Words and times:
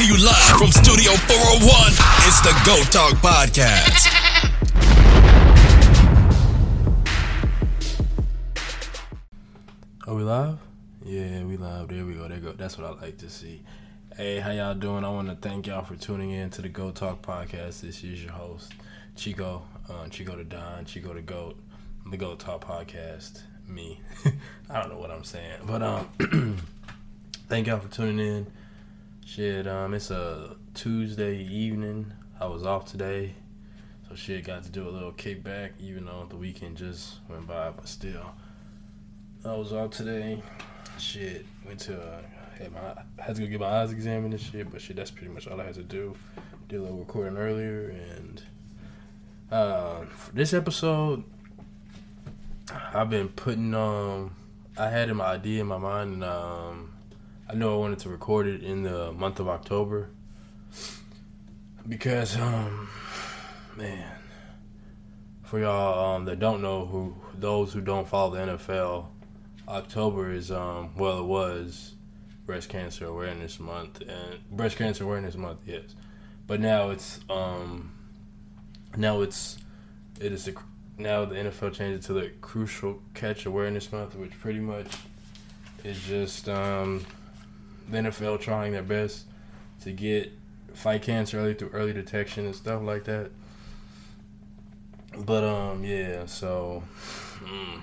to 0.00 0.06
you 0.06 0.24
live 0.24 0.58
from 0.58 0.70
Studio 0.70 1.12
401. 1.12 1.92
It's 2.24 2.40
the 2.40 2.54
Go 2.64 2.82
Talk 2.84 3.18
Podcast. 3.20 4.08
Are 10.06 10.14
we 10.14 10.22
live? 10.22 10.58
Yeah, 11.04 11.44
we 11.44 11.58
live. 11.58 11.88
There 11.88 12.06
we 12.06 12.14
go. 12.14 12.28
There 12.28 12.38
go. 12.38 12.52
That's 12.52 12.78
what 12.78 12.86
I 12.86 12.98
like 13.02 13.18
to 13.18 13.28
see. 13.28 13.62
Hey, 14.16 14.40
how 14.40 14.52
y'all 14.52 14.74
doing? 14.74 15.04
I 15.04 15.10
want 15.10 15.28
to 15.28 15.36
thank 15.36 15.66
y'all 15.66 15.84
for 15.84 15.96
tuning 15.96 16.30
in 16.30 16.48
to 16.50 16.62
the 16.62 16.70
Go 16.70 16.92
Talk 16.92 17.20
podcast. 17.20 17.82
This 17.82 18.02
is 18.02 18.24
your 18.24 18.32
host, 18.32 18.72
Chico, 19.16 19.64
uh, 19.90 20.08
Chico 20.08 20.34
the 20.34 20.44
Don, 20.44 20.86
Chico 20.86 21.12
the 21.12 21.20
Goat, 21.20 21.58
the 22.10 22.16
Go 22.16 22.36
Talk 22.36 22.64
podcast. 22.64 23.42
Me, 23.68 24.00
I 24.70 24.80
don't 24.80 24.88
know 24.88 24.98
what 24.98 25.10
I'm 25.10 25.24
saying, 25.24 25.60
but 25.66 25.82
um, 25.82 26.08
thank 27.48 27.66
y'all 27.66 27.80
for 27.80 27.94
tuning 27.94 28.18
in. 28.18 28.46
Shit, 29.30 29.68
um, 29.68 29.94
it's 29.94 30.10
a 30.10 30.56
Tuesday 30.74 31.36
evening. 31.38 32.12
I 32.40 32.46
was 32.46 32.66
off 32.66 32.86
today, 32.86 33.34
so 34.08 34.16
shit, 34.16 34.42
got 34.42 34.64
to 34.64 34.70
do 34.70 34.88
a 34.88 34.90
little 34.90 35.12
kickback, 35.12 35.70
even 35.78 36.06
though 36.06 36.26
the 36.28 36.34
weekend 36.34 36.78
just 36.78 37.18
went 37.28 37.46
by, 37.46 37.70
but 37.70 37.86
still. 37.86 38.32
I 39.44 39.54
was 39.54 39.72
out 39.72 39.92
today. 39.92 40.42
Shit, 40.98 41.46
went 41.64 41.78
to 41.82 41.96
uh, 41.96 42.22
had 42.58 42.72
my 42.72 42.80
had 43.20 43.36
to 43.36 43.42
go 43.42 43.46
get 43.46 43.60
my 43.60 43.68
eyes 43.68 43.92
examined 43.92 44.34
and 44.34 44.42
shit. 44.42 44.68
But 44.68 44.80
shit, 44.80 44.96
that's 44.96 45.12
pretty 45.12 45.32
much 45.32 45.46
all 45.46 45.60
I 45.60 45.64
had 45.64 45.74
to 45.74 45.84
do. 45.84 46.16
Did 46.68 46.80
a 46.80 46.82
little 46.82 46.98
recording 46.98 47.38
earlier, 47.38 47.88
and 47.88 48.42
uh, 49.52 50.06
for 50.06 50.32
this 50.32 50.52
episode, 50.52 51.22
I've 52.92 53.10
been 53.10 53.28
putting 53.28 53.74
um, 53.74 54.34
I 54.76 54.88
had 54.88 55.08
an 55.08 55.20
idea 55.20 55.60
in 55.60 55.68
my 55.68 55.78
mind, 55.78 56.14
and 56.14 56.24
um, 56.24 56.89
I 57.50 57.54
know 57.54 57.74
I 57.74 57.78
wanted 57.78 57.98
to 58.00 58.10
record 58.10 58.46
it 58.46 58.62
in 58.62 58.84
the 58.84 59.10
month 59.10 59.40
of 59.40 59.48
October 59.48 60.08
because 61.88 62.36
um, 62.36 62.88
man, 63.76 64.08
for 65.42 65.58
y'all 65.58 66.14
um 66.14 66.26
that 66.26 66.38
don't 66.38 66.62
know 66.62 66.86
who 66.86 67.16
those 67.34 67.72
who 67.72 67.80
don't 67.80 68.06
follow 68.06 68.36
the 68.36 68.52
NFL 68.52 69.06
October 69.66 70.30
is 70.30 70.52
um 70.52 70.94
well 70.96 71.18
it 71.18 71.24
was 71.24 71.96
breast 72.46 72.68
cancer 72.68 73.06
awareness 73.06 73.58
month 73.58 74.00
and 74.02 74.38
breast 74.52 74.76
cancer 74.76 75.02
awareness 75.02 75.34
month 75.34 75.60
yes. 75.66 75.96
But 76.46 76.60
now 76.60 76.90
it's 76.90 77.18
um 77.28 77.90
now 78.96 79.22
it's 79.22 79.58
it 80.20 80.30
is 80.30 80.46
a, 80.46 80.52
now 80.98 81.24
the 81.24 81.34
NFL 81.34 81.72
changed 81.72 82.04
it 82.04 82.06
to 82.06 82.12
the 82.12 82.30
crucial 82.40 83.02
catch 83.14 83.44
awareness 83.44 83.90
month 83.90 84.14
which 84.14 84.38
pretty 84.38 84.60
much 84.60 84.86
is 85.82 86.00
just 86.04 86.48
um 86.48 87.04
the 87.90 87.98
NFL 87.98 88.40
trying 88.40 88.72
their 88.72 88.82
best 88.82 89.26
to 89.82 89.92
get 89.92 90.32
fight 90.74 91.02
cancer 91.02 91.38
early 91.38 91.54
through 91.54 91.70
early 91.70 91.92
detection 91.92 92.46
and 92.46 92.54
stuff 92.54 92.82
like 92.82 93.04
that 93.04 93.30
but 95.26 95.42
um 95.42 95.84
yeah 95.84 96.24
so 96.26 96.82
mm, 97.40 97.80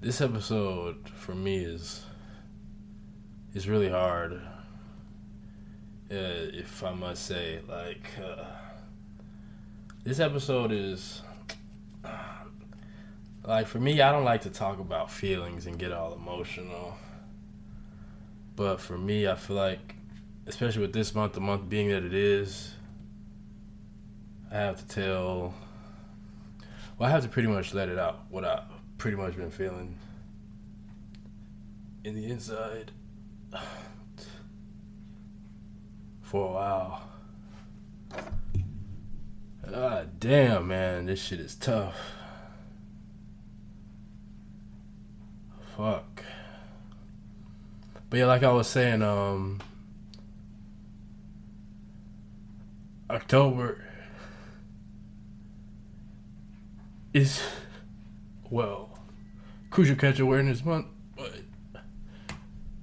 this 0.00 0.20
episode 0.20 1.08
for 1.08 1.34
me 1.34 1.64
is 1.64 2.04
is 3.54 3.68
really 3.68 3.88
hard. 3.88 4.34
Uh, 6.10 6.48
if 6.54 6.82
I 6.82 6.92
must 6.92 7.26
say, 7.26 7.60
like 7.68 8.08
uh, 8.22 8.44
this 10.04 10.20
episode 10.20 10.72
is 10.72 11.22
like 13.44 13.66
for 13.66 13.80
me. 13.80 14.00
I 14.00 14.12
don't 14.12 14.24
like 14.24 14.42
to 14.42 14.50
talk 14.50 14.78
about 14.78 15.10
feelings 15.10 15.66
and 15.66 15.78
get 15.78 15.92
all 15.92 16.14
emotional. 16.14 16.96
But 18.58 18.80
for 18.80 18.98
me, 18.98 19.28
I 19.28 19.36
feel 19.36 19.54
like, 19.54 19.94
especially 20.48 20.82
with 20.82 20.92
this 20.92 21.14
month, 21.14 21.34
the 21.34 21.40
month 21.40 21.68
being 21.68 21.90
that 21.90 22.02
it 22.02 22.12
is, 22.12 22.74
I 24.50 24.56
have 24.56 24.84
to 24.84 24.88
tell. 24.88 25.54
Well, 26.98 27.08
I 27.08 27.12
have 27.12 27.22
to 27.22 27.28
pretty 27.28 27.46
much 27.46 27.72
let 27.72 27.88
it 27.88 28.00
out. 28.00 28.24
What 28.30 28.44
I've 28.44 28.64
pretty 28.98 29.16
much 29.16 29.36
been 29.36 29.52
feeling 29.52 29.96
in 32.02 32.16
the 32.16 32.26
inside 32.26 32.90
for 36.22 36.48
a 36.48 36.52
while. 36.52 37.02
Ah, 39.72 40.02
damn, 40.18 40.66
man, 40.66 41.06
this 41.06 41.22
shit 41.22 41.38
is 41.38 41.54
tough. 41.54 41.94
Fuck. 45.76 46.24
But 48.10 48.18
yeah, 48.18 48.26
like 48.26 48.42
I 48.42 48.52
was 48.52 48.66
saying, 48.66 49.02
um, 49.02 49.60
October 53.10 53.84
is 57.12 57.42
well, 58.50 58.98
Crucial 59.70 59.96
Catch 59.96 60.20
Awareness 60.20 60.64
Month, 60.64 60.86
but 61.16 61.32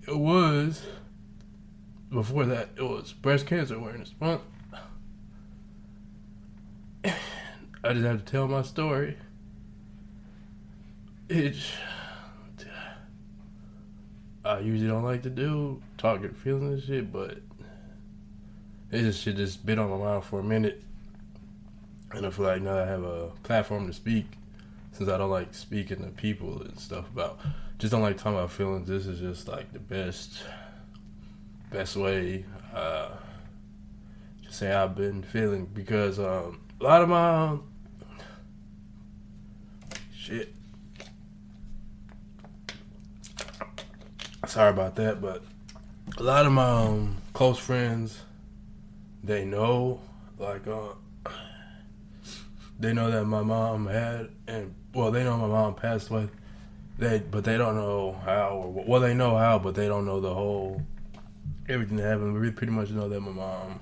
it 0.08 0.16
was 0.16 0.84
before 2.10 2.46
that 2.46 2.70
it 2.76 2.84
was 2.84 3.14
Breast 3.14 3.48
Cancer 3.48 3.76
Awareness 3.76 4.14
Month. 4.20 4.42
I 7.04 7.94
just 7.94 8.06
have 8.06 8.26
to 8.26 8.32
tell 8.32 8.48
my 8.48 8.62
story. 8.62 9.18
It's 11.30 11.72
I 14.46 14.60
usually 14.60 14.88
don't 14.88 15.04
like 15.04 15.24
to 15.24 15.30
do 15.30 15.82
talking 15.98 16.30
feelings 16.30 16.74
and 16.74 16.84
shit, 16.84 17.12
but 17.12 17.40
it 18.92 19.02
just 19.02 19.24
shit 19.24 19.38
just 19.38 19.66
been 19.66 19.80
on 19.80 19.90
my 19.90 19.98
mind 19.98 20.24
for 20.24 20.40
a 20.40 20.44
minute, 20.44 20.84
and 22.12 22.26
I 22.26 22.30
feel 22.30 22.46
like 22.46 22.62
now 22.62 22.78
I 22.78 22.86
have 22.86 23.04
a 23.04 23.32
platform 23.42 23.88
to 23.88 23.94
speak 23.94 24.28
since 24.92 25.10
I 25.10 25.18
don't 25.18 25.32
like 25.32 25.54
speaking 25.54 25.98
to 25.98 26.12
people 26.12 26.62
and 26.62 26.80
stuff 26.80 27.10
about 27.12 27.40
just 27.80 27.92
don't 27.92 28.02
like 28.02 28.18
talking 28.18 28.38
about 28.38 28.52
feelings. 28.52 28.88
This 28.88 29.08
is 29.08 29.20
just 29.20 29.48
like 29.48 29.74
the 29.74 29.80
best 29.80 30.44
best 31.72 31.98
way 31.98 32.46
uh 32.74 33.10
to 34.46 34.54
say 34.54 34.72
I've 34.72 34.96
been 34.96 35.24
feeling 35.24 35.66
because 35.66 36.20
um 36.20 36.62
a 36.80 36.84
lot 36.84 37.02
of 37.02 37.10
my 37.10 37.58
shit 40.16 40.55
sorry 44.48 44.72
about 44.72 44.96
that 44.96 45.22
but 45.22 45.44
a 46.18 46.24
lot 46.24 46.46
of 46.46 46.52
my 46.52 46.70
um, 46.70 47.18
close 47.34 47.58
friends 47.58 48.22
they 49.24 49.44
know 49.44 50.00
like 50.38 50.68
uh 50.68 50.94
they 52.80 52.94
know 52.94 53.10
that 53.10 53.26
my 53.26 53.42
mom 53.42 53.88
had 53.88 54.30
and 54.48 54.74
well 54.94 55.12
they 55.12 55.24
know 55.24 55.38
my 55.38 55.48
mom 55.48 55.76
passed 55.76 56.10
away. 56.10 56.30
They 56.98 57.20
but 57.20 57.44
they 57.44 57.58
don't 57.58 57.76
know 57.76 58.20
how 58.24 58.50
or 58.50 58.84
well 58.86 59.02
they 59.02 59.14
know 59.14 59.38
how 59.38 59.60
but 59.60 59.76
they 59.76 59.88
don't 59.88 60.06
know 60.06 60.20
the 60.20 60.34
whole 60.34 60.82
everything 61.68 61.98
that 61.98 62.04
happened. 62.04 62.40
We 62.40 62.52
pretty 62.52 62.74
much 62.74 62.90
know 62.90 63.10
that 63.10 63.20
my 63.22 63.32
mom 63.32 63.80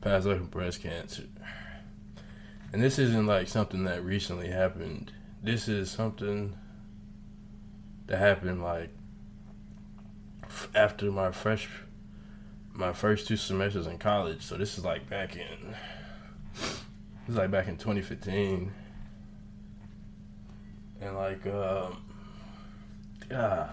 passed 0.00 0.26
away 0.26 0.36
from 0.36 0.46
breast 0.46 0.82
cancer. 0.82 1.24
And 2.72 2.82
this 2.82 2.98
isn't 2.98 3.26
like 3.26 3.48
something 3.48 3.84
that 3.84 4.04
recently 4.04 4.48
happened. 4.48 5.12
This 5.42 5.68
is 5.68 5.90
something 5.90 6.56
that 8.06 8.18
happened 8.18 8.62
like 8.62 8.90
after 10.74 11.10
my 11.10 11.32
fresh 11.32 11.68
my 12.72 12.92
first 12.92 13.26
two 13.26 13.36
semesters 13.36 13.86
in 13.86 13.98
college. 13.98 14.42
So 14.42 14.56
this 14.56 14.76
is 14.76 14.84
like 14.84 15.08
back 15.08 15.36
in 15.36 15.74
this 16.54 16.80
is 17.28 17.36
like 17.36 17.50
back 17.50 17.68
in 17.68 17.76
2015 17.76 18.72
and 21.00 21.16
like 21.16 21.46
um 21.46 22.02
yeah. 23.30 23.68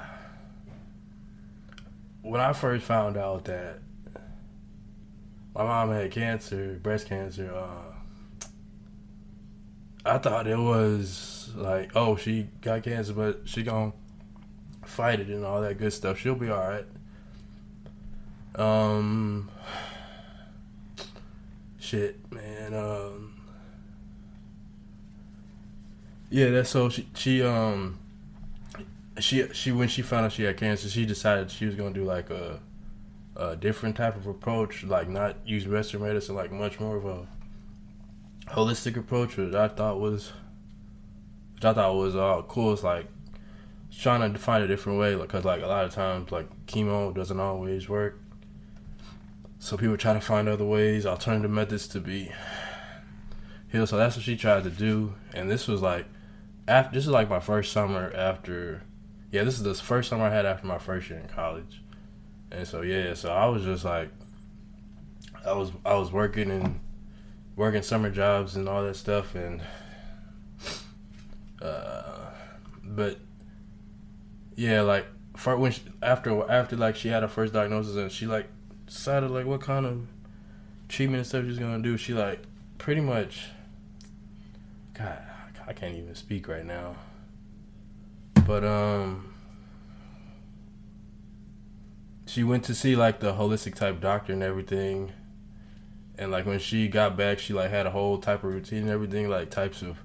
When 2.22 2.39
i 2.39 2.53
first 2.53 2.85
found 2.85 3.17
out 3.17 3.46
that 3.46 3.79
my 5.53 5.63
mom 5.63 5.91
had 5.91 6.09
cancer 6.11 6.79
breast 6.81 7.08
cancer 7.08 7.53
uh 7.53 8.46
i 10.05 10.17
thought 10.17 10.47
it 10.47 10.58
was 10.58 11.52
like 11.55 11.91
oh 11.96 12.16
she 12.16 12.47
got 12.61 12.84
cancer 12.84 13.13
but 13.13 13.41
she 13.46 13.61
gonna 13.61 13.93
fight 14.88 15.20
it 15.20 15.28
and 15.28 15.44
all 15.46 15.62
that 15.62 15.78
good 15.78 15.94
stuff 15.94 16.18
she'll 16.18 16.35
be 16.35 16.50
all 16.50 16.59
right 16.59 16.85
um 18.56 19.50
shit 21.80 22.20
man 22.32 22.74
um 22.74 23.34
yeah, 26.34 26.50
that's 26.50 26.72
so 26.72 26.90
she 26.90 27.08
she 27.14 27.44
um 27.44 28.00
she 29.20 29.47
she 29.53 29.72
when 29.72 29.88
she 29.88 30.02
found 30.02 30.26
out 30.26 30.32
she 30.32 30.41
had 30.41 30.58
cancer, 30.58 30.90
she 30.90 31.06
decided 31.06 31.52
she 31.52 31.68
was 31.68 31.76
gonna 31.76 31.94
do 31.94 32.03
like 32.03 32.32
a 32.32 32.59
a 33.35 33.56
different 33.56 33.96
type 33.96 34.16
of 34.16 34.26
approach, 34.26 34.84
like 34.84 35.08
not 35.08 35.35
use 35.46 35.68
Western 35.68 36.02
medicine, 36.02 36.34
like 36.34 36.52
much 36.52 36.80
more 36.80 36.96
of 36.96 37.06
a 37.06 37.28
holistic 38.47 38.97
approach, 38.97 39.38
which 39.38 39.53
I 39.53 39.68
thought 39.68 40.00
was 40.00 40.34
which 41.53 41.66
I 41.66 41.74
thought 41.74 41.94
was 41.94 42.16
uh 42.16 42.41
cool. 42.47 42.74
It's 42.74 42.82
like 42.82 43.06
trying 43.99 44.34
to 44.34 44.40
find 44.40 44.63
a 44.63 44.67
different 44.67 44.99
way, 44.99 45.16
because 45.16 45.45
like 45.45 45.61
a 45.61 45.67
lot 45.67 45.85
of 45.85 45.93
times 45.93 46.31
like 46.31 46.47
chemo 46.66 47.13
doesn't 47.13 47.40
always 47.40 47.87
work. 47.87 48.19
So 49.59 49.78
people 49.78 49.95
try 49.97 50.13
to 50.13 50.22
find 50.22 50.49
other 50.49 50.66
ways, 50.66 51.05
alternative 51.05 51.51
methods 51.51 51.87
to 51.90 51.99
be 51.99 52.31
healed. 53.72 53.90
So 53.90 53.97
that's 53.97 54.16
what 54.16 54.25
she 54.25 54.35
tried 54.35 54.63
to 54.66 54.69
do. 54.69 55.16
And 55.34 55.49
this 55.49 55.67
was 55.67 55.81
like 55.81 56.05
after 56.67 56.95
this 56.95 57.05
is 57.05 57.11
like 57.11 57.29
my 57.29 57.40
first 57.40 57.72
summer 57.72 58.11
after 58.16 58.84
yeah, 59.31 59.43
this 59.43 59.55
is 59.55 59.63
the 59.63 59.73
first 59.73 60.09
summer 60.09 60.25
I 60.25 60.29
had 60.29 60.46
after 60.46 60.67
my 60.67 60.78
first 60.78 61.09
year 61.09 61.19
in 61.19 61.28
college. 61.28 61.81
And 62.51 62.67
so 62.67 62.81
yeah, 62.81 63.13
so 63.13 63.31
I 63.31 63.46
was 63.47 63.63
just 63.63 63.85
like 63.85 64.09
I 65.46 65.53
was 65.53 65.72
I 65.85 65.96
was 65.96 66.11
working 66.11 66.51
and 66.51 66.79
working 67.55 67.84
summer 67.84 68.09
jobs 68.09 68.55
and 68.55 68.67
all 68.67 68.84
that 68.84 68.96
stuff 68.96 69.35
and 69.35 69.61
uh 71.61 72.31
but 72.84 73.19
yeah, 74.55 74.82
like 74.82 75.05
for 75.35 75.58
when 75.58 75.72
she, 75.72 75.82
after 76.02 76.50
after 76.50 76.76
like 76.76 76.96
she 76.96 77.09
had 77.09 77.23
her 77.23 77.29
first 77.29 77.53
diagnosis 77.53 77.96
and 77.96 78.11
she 78.11 78.26
like 78.26 78.47
decided 78.85 79.32
like 79.32 79.46
what 79.46 79.61
kind 79.61 79.85
of 79.85 80.08
treatment 80.90 81.20
and 81.20 81.28
stuff 81.28 81.46
she's 81.46 81.59
gonna 81.59 81.82
do, 81.82 81.97
she 81.97 82.14
like 82.14 82.41
pretty 82.78 83.02
much 83.02 83.47
God 84.94 85.20
I 85.66 85.73
can't 85.73 85.96
even 85.96 86.14
speak 86.16 86.47
right 86.47 86.66
now. 86.66 86.96
But 88.46 88.64
um 88.64 89.34
she 92.26 92.44
went 92.44 92.64
to 92.66 92.76
see 92.76 92.96
like 92.96 93.20
the 93.20 93.34
holistic 93.34 93.76
type 93.76 94.02
doctor 94.02 94.34
and 94.34 94.44
everything. 94.44 95.11
And 96.17 96.32
like 96.32 96.46
when 96.46 96.59
she 96.59 96.88
got 96.88 97.17
back 97.17 97.40
she 97.40 97.53
like 97.53 97.72
had 97.72 97.88
a 97.88 97.91
whole 97.91 98.20
type 98.20 98.44
of 98.44 98.53
routine 98.53 98.84
and 98.84 98.90
everything, 98.90 99.29
like 99.29 99.49
types 99.49 99.82
of 99.82 99.97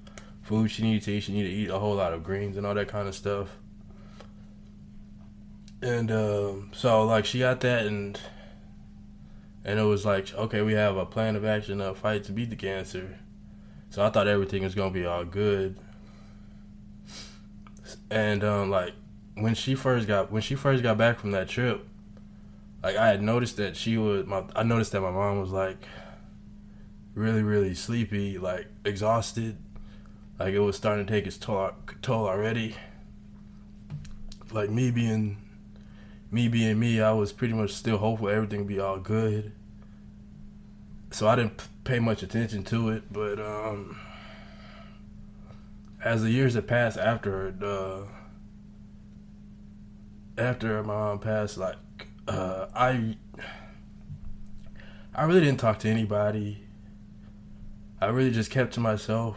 food 0.42 0.70
she 0.70 0.82
needed 0.82 1.02
to 1.02 1.12
eat. 1.12 1.20
She 1.20 1.32
needed 1.32 1.50
to 1.50 1.54
eat 1.54 1.70
a 1.70 1.78
whole 1.78 1.96
lot 1.96 2.14
of 2.14 2.22
greens 2.22 2.56
and 2.56 2.64
all 2.64 2.74
that 2.74 2.88
kind 2.88 3.08
of 3.08 3.14
stuff. 3.14 3.58
And 5.80 6.10
um, 6.10 6.70
so 6.72 7.04
like 7.04 7.24
she 7.24 7.40
got 7.40 7.60
that 7.60 7.86
and 7.86 8.18
and 9.64 9.78
it 9.78 9.82
was 9.82 10.04
like, 10.04 10.32
okay, 10.34 10.62
we 10.62 10.72
have 10.72 10.96
a 10.96 11.04
plan 11.04 11.36
of 11.36 11.44
action, 11.44 11.80
a 11.80 11.94
fight 11.94 12.24
to 12.24 12.32
beat 12.32 12.50
the 12.50 12.56
cancer. 12.56 13.18
So 13.90 14.04
I 14.04 14.10
thought 14.10 14.26
everything 14.26 14.62
was 14.62 14.74
gonna 14.74 14.90
be 14.90 15.06
all 15.06 15.24
good. 15.24 15.78
And 18.10 18.42
um, 18.42 18.70
like 18.70 18.94
when 19.34 19.54
she 19.54 19.74
first 19.74 20.08
got 20.08 20.32
when 20.32 20.42
she 20.42 20.54
first 20.54 20.82
got 20.82 20.98
back 20.98 21.18
from 21.18 21.30
that 21.30 21.48
trip, 21.48 21.86
like 22.82 22.96
I 22.96 23.08
had 23.08 23.22
noticed 23.22 23.56
that 23.58 23.76
she 23.76 23.96
was 23.96 24.26
my 24.26 24.44
I 24.56 24.62
noticed 24.62 24.92
that 24.92 25.00
my 25.00 25.10
mom 25.10 25.40
was 25.40 25.50
like 25.50 25.78
really 27.14 27.42
really 27.42 27.74
sleepy, 27.74 28.38
like 28.38 28.66
exhausted, 28.84 29.58
like 30.38 30.54
it 30.54 30.60
was 30.60 30.76
starting 30.76 31.06
to 31.06 31.12
take 31.12 31.26
its 31.26 31.38
toll 31.38 31.70
toll 32.02 32.26
already. 32.26 32.74
Like 34.50 34.70
me 34.70 34.90
being 34.90 35.36
me 36.30 36.48
being 36.48 36.78
me, 36.78 37.00
I 37.00 37.12
was 37.12 37.32
pretty 37.32 37.54
much 37.54 37.72
still 37.72 37.98
hopeful 37.98 38.28
everything 38.28 38.66
be 38.66 38.78
all 38.78 38.98
good. 38.98 39.52
So 41.10 41.26
I 41.26 41.36
didn't 41.36 41.62
pay 41.84 41.98
much 42.00 42.22
attention 42.22 42.64
to 42.64 42.90
it, 42.90 43.10
but 43.10 43.40
um, 43.40 43.98
as 46.04 46.22
the 46.22 46.30
years 46.30 46.54
have 46.54 46.66
passed 46.66 46.98
after 46.98 47.50
the 47.50 48.06
after 50.36 50.82
my 50.82 50.94
mom 50.94 51.18
passed, 51.18 51.56
like 51.56 51.76
uh, 52.26 52.66
I 52.74 53.16
I 55.14 55.24
really 55.24 55.40
didn't 55.40 55.60
talk 55.60 55.78
to 55.80 55.88
anybody. 55.88 56.64
I 58.00 58.06
really 58.06 58.30
just 58.30 58.50
kept 58.50 58.74
to 58.74 58.80
myself. 58.80 59.36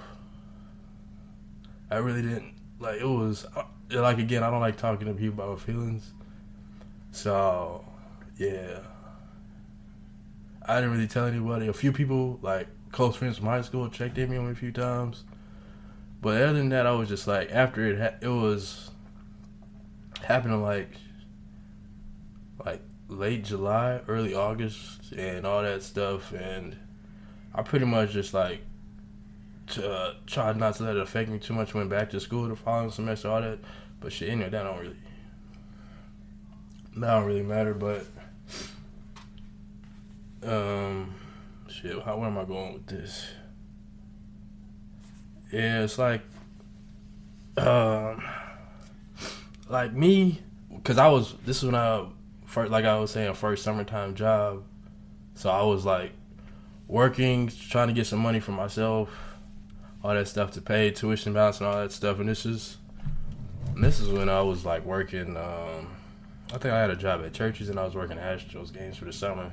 I 1.90 1.98
really 1.98 2.22
didn't 2.22 2.54
like 2.80 3.00
it 3.00 3.06
was 3.06 3.46
like 3.90 4.20
again. 4.20 4.44
I 4.44 4.52
don't 4.52 4.60
like 4.60 4.78
talking 4.78 5.08
to 5.08 5.14
people 5.14 5.44
about 5.44 5.62
feelings. 5.62 6.12
So, 7.12 7.86
yeah. 8.38 8.80
I 10.66 10.76
didn't 10.76 10.92
really 10.92 11.08
tell 11.08 11.26
anybody. 11.26 11.68
A 11.68 11.74
few 11.74 11.92
people, 11.92 12.40
like 12.42 12.68
close 12.92 13.16
friends 13.16 13.38
from 13.38 13.48
high 13.48 13.62
school, 13.62 13.90
checked 13.90 14.18
in 14.18 14.30
me 14.30 14.38
on 14.38 14.46
me 14.46 14.52
a 14.52 14.56
few 14.56 14.72
times. 14.72 15.24
But 16.22 16.42
other 16.42 16.54
than 16.54 16.70
that, 16.70 16.86
I 16.86 16.92
was 16.92 17.10
just 17.10 17.28
like, 17.28 17.50
after 17.52 17.86
it, 17.88 18.00
ha- 18.00 18.18
it 18.22 18.30
was 18.30 18.92
happening 20.24 20.62
like, 20.62 20.92
like 22.64 22.82
late 23.08 23.44
July, 23.44 24.02
early 24.08 24.34
August, 24.34 25.12
and 25.12 25.46
all 25.46 25.64
that 25.64 25.84
stuff, 25.84 26.32
and 26.32 26.78
I 27.54 27.64
pretty 27.64 27.86
much 27.86 28.12
just 28.12 28.34
like 28.34 28.62
uh, 29.78 30.14
tried 30.26 30.58
not 30.58 30.76
to 30.76 30.84
let 30.84 30.96
it 30.96 31.02
affect 31.02 31.30
me 31.30 31.40
too 31.40 31.54
much. 31.54 31.74
Went 31.74 31.90
back 31.90 32.10
to 32.12 32.20
school 32.20 32.48
the 32.48 32.56
following 32.56 32.92
semester, 32.92 33.30
all 33.30 33.42
that. 33.42 33.60
But 34.00 34.14
shit, 34.14 34.30
anyway, 34.30 34.50
that 34.50 34.64
don't 34.64 34.80
really 34.80 34.96
that 36.96 37.08
don't 37.08 37.26
really 37.26 37.44
matter, 37.44 37.74
but 37.74 38.06
um, 40.44 41.14
shit. 41.68 42.02
How 42.04 42.18
where 42.18 42.28
am 42.28 42.38
I 42.38 42.44
going 42.44 42.74
with 42.74 42.88
this? 42.88 43.28
Yeah, 45.52 45.84
it's 45.84 45.98
like, 45.98 46.22
um, 47.58 48.24
like 49.70 49.94
me, 49.94 50.42
cause 50.84 50.98
I 50.98 51.08
was. 51.08 51.34
This 51.46 51.58
is 51.58 51.66
when 51.66 51.76
I 51.76 52.06
first, 52.46 52.72
like 52.72 52.86
I 52.86 52.98
was 53.00 53.12
saying, 53.12 53.34
first 53.36 53.64
summertime 53.64 54.16
job. 54.16 54.64
So 55.36 55.50
I 55.50 55.64
was 55.64 55.86
like 55.86 56.12
working, 56.88 57.48
trying 57.48 57.88
to 57.88 57.94
get 57.94 58.06
some 58.06 58.20
money 58.20 58.40
for 58.40 58.52
myself, 58.52 59.10
all 60.04 60.14
that 60.14 60.28
stuff 60.28 60.52
to 60.52 60.62
pay 60.62 60.92
tuition 60.92 61.34
balance 61.34 61.60
and 61.60 61.68
all 61.68 61.78
that 61.78 61.92
stuff. 61.92 62.20
And 62.20 62.28
this 62.28 62.46
is, 62.46 62.78
and 63.74 63.84
this 63.84 64.00
is 64.00 64.10
when 64.10 64.28
I 64.30 64.42
was 64.42 64.66
like 64.66 64.86
working. 64.86 65.38
Um, 65.38 65.88
I 66.54 66.58
think 66.58 66.74
I 66.74 66.82
had 66.82 66.90
a 66.90 66.96
job 66.96 67.24
at 67.24 67.34
Church's 67.34 67.70
and 67.70 67.80
I 67.80 67.86
was 67.86 67.96
working 67.96 68.18
at 68.18 68.40
Astros 68.40 68.74
games 68.74 68.98
for 68.98 69.06
the 69.06 69.14
summer 69.14 69.52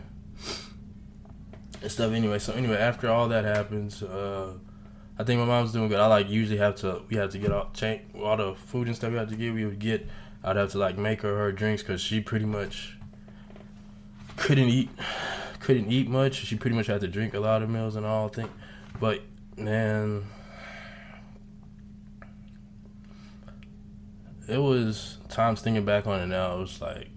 and 1.80 1.90
stuff. 1.90 2.12
Anyway, 2.12 2.40
so 2.40 2.52
anyway, 2.54 2.76
after 2.76 3.08
all 3.08 3.28
that 3.28 3.44
happens, 3.44 4.02
uh, 4.02 4.54
I 5.16 5.24
think 5.24 5.38
my 5.38 5.46
mom's 5.46 5.72
doing 5.72 5.88
good. 5.88 6.00
I 6.00 6.06
like 6.06 6.28
usually 6.28 6.58
have 6.58 6.74
to 6.76 7.02
we 7.08 7.16
have 7.16 7.30
to 7.30 7.38
get 7.38 7.52
all 7.52 7.70
change 7.72 8.02
all 8.20 8.36
the 8.36 8.54
food 8.54 8.88
and 8.88 8.96
stuff 8.96 9.12
we 9.12 9.18
have 9.18 9.28
to 9.28 9.36
get. 9.36 9.54
We 9.54 9.64
would 9.64 9.78
get. 9.78 10.08
I'd 10.42 10.56
have 10.56 10.72
to 10.72 10.78
like 10.78 10.98
make 10.98 11.22
her 11.22 11.36
her 11.36 11.52
drinks 11.52 11.82
because 11.82 12.00
she 12.00 12.20
pretty 12.20 12.46
much 12.46 12.96
couldn't 14.36 14.68
eat 14.68 14.90
couldn't 15.60 15.90
eat 15.92 16.08
much. 16.08 16.34
She 16.34 16.56
pretty 16.56 16.74
much 16.74 16.86
had 16.86 17.00
to 17.02 17.08
drink 17.08 17.34
a 17.34 17.40
lot 17.40 17.62
of 17.62 17.70
meals 17.70 17.94
and 17.94 18.04
all. 18.04 18.26
I 18.26 18.30
think, 18.30 18.50
but 19.00 19.22
man. 19.56 20.24
It 24.48 24.58
was 24.58 25.18
times 25.28 25.60
thinking 25.60 25.84
back 25.84 26.06
on 26.06 26.20
it 26.20 26.26
now. 26.26 26.56
It 26.56 26.60
was 26.60 26.80
like 26.80 27.08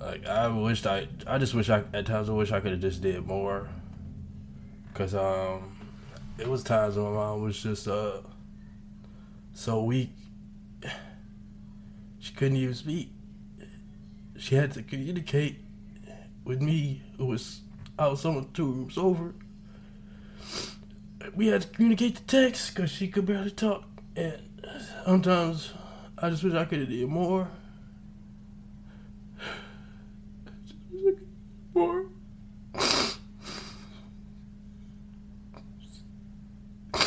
Like 0.00 0.26
I 0.26 0.48
wished 0.48 0.86
I, 0.86 1.08
I 1.26 1.38
just 1.38 1.54
wish 1.54 1.68
I 1.68 1.84
at 1.92 2.06
times 2.06 2.30
I 2.30 2.32
wish 2.32 2.52
I 2.52 2.60
could 2.60 2.72
have 2.72 2.80
just 2.80 3.02
did 3.02 3.26
more. 3.26 3.68
Cause 4.94 5.14
um, 5.14 5.76
it 6.38 6.48
was 6.48 6.62
times 6.62 6.96
when 6.96 7.04
my 7.04 7.12
mom 7.12 7.42
was 7.42 7.62
just 7.62 7.86
uh, 7.86 8.18
so 9.52 9.84
weak. 9.84 10.10
She 12.18 12.34
couldn't 12.34 12.56
even 12.56 12.74
speak. 12.74 13.10
She 14.38 14.54
had 14.54 14.72
to 14.72 14.82
communicate 14.82 15.58
with 16.44 16.60
me, 16.60 17.02
who 17.18 17.26
was 17.26 17.60
I 17.98 18.08
was 18.08 18.20
someone 18.20 18.48
two 18.52 18.66
rooms 18.66 18.98
over. 18.98 19.34
We 21.34 21.46
had 21.46 21.62
to 21.62 21.68
communicate 21.68 22.16
the 22.16 22.22
text 22.22 22.74
because 22.74 22.90
she 22.90 23.08
could 23.08 23.24
barely 23.26 23.50
talk, 23.50 23.84
and 24.16 24.42
sometimes 25.04 25.72
I 26.18 26.28
just 26.30 26.42
wish 26.42 26.54
I 26.54 26.64
could 26.64 26.80
have 26.80 26.88
did 26.88 27.08
more. 27.08 27.48
more. 31.74 32.04
I 36.84 36.98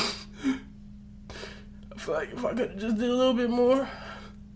feel 1.98 2.16
like 2.16 2.34
if 2.34 2.44
I 2.44 2.50
could 2.50 2.72
have 2.72 2.78
just 2.80 2.98
did 2.98 3.10
a 3.10 3.14
little 3.14 3.34
bit 3.34 3.50
more, 3.50 3.88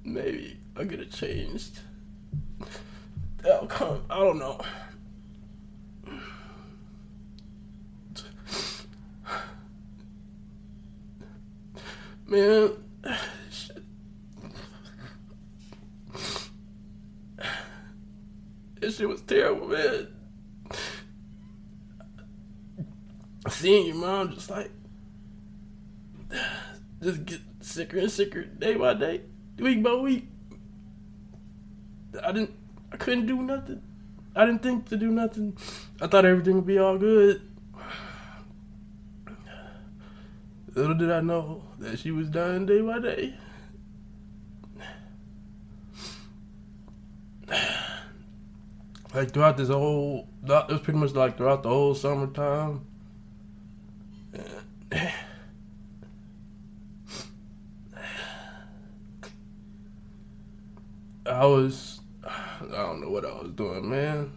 maybe 0.04 0.60
I 0.76 0.86
could 0.86 1.00
have 1.00 1.12
changed 1.12 1.80
the 3.44 3.54
outcome. 3.54 4.02
I 4.10 4.20
don't 4.20 4.40
know. 4.40 4.60
Man. 12.28 12.72
This 18.80 18.98
shit 18.98 19.08
was 19.08 19.22
terrible, 19.22 19.70
man. 19.70 20.08
Seeing 23.50 23.88
your 23.88 23.96
mom 23.96 24.34
just 24.34 24.50
like 24.50 24.72
just 27.02 27.26
get 27.26 27.40
sicker 27.62 27.98
and 27.98 28.12
sicker 28.12 28.44
day 28.44 28.76
by 28.76 28.94
day, 28.94 29.22
week 29.58 29.82
by 29.82 29.94
week. 29.94 30.28
I 32.24 32.32
didn't 32.34 32.54
I 32.92 32.98
couldn't 32.98 33.26
do 33.26 33.42
nothing. 33.42 33.82
I 34.36 34.46
didn't 34.46 34.62
think 34.62 34.90
to 34.90 34.98
do 34.98 35.10
nothing. 35.12 35.58
I 36.02 36.08
thought 36.08 36.26
everything 36.26 36.56
would 36.56 36.68
be 36.68 36.78
all 36.78 36.98
good. 36.98 37.42
Little 40.78 40.94
did 40.94 41.12
I 41.12 41.22
know 41.22 41.64
that 41.80 41.98
she 41.98 42.12
was 42.12 42.30
dying 42.30 42.68
day 42.68 42.82
by 42.82 43.00
day. 43.00 43.34
like 49.16 49.32
throughout 49.32 49.58
this 49.58 49.70
whole, 49.70 50.28
it 50.44 50.68
was 50.70 50.82
pretty 50.82 51.00
much 51.00 51.14
like 51.16 51.36
throughout 51.36 51.64
the 51.64 51.70
whole 51.70 51.96
summertime. 51.96 52.86
I 61.26 61.44
was, 61.44 62.02
I 62.24 62.68
don't 62.70 63.02
know 63.02 63.10
what 63.10 63.26
I 63.26 63.34
was 63.34 63.52
doing, 63.54 63.90
man. 63.90 64.32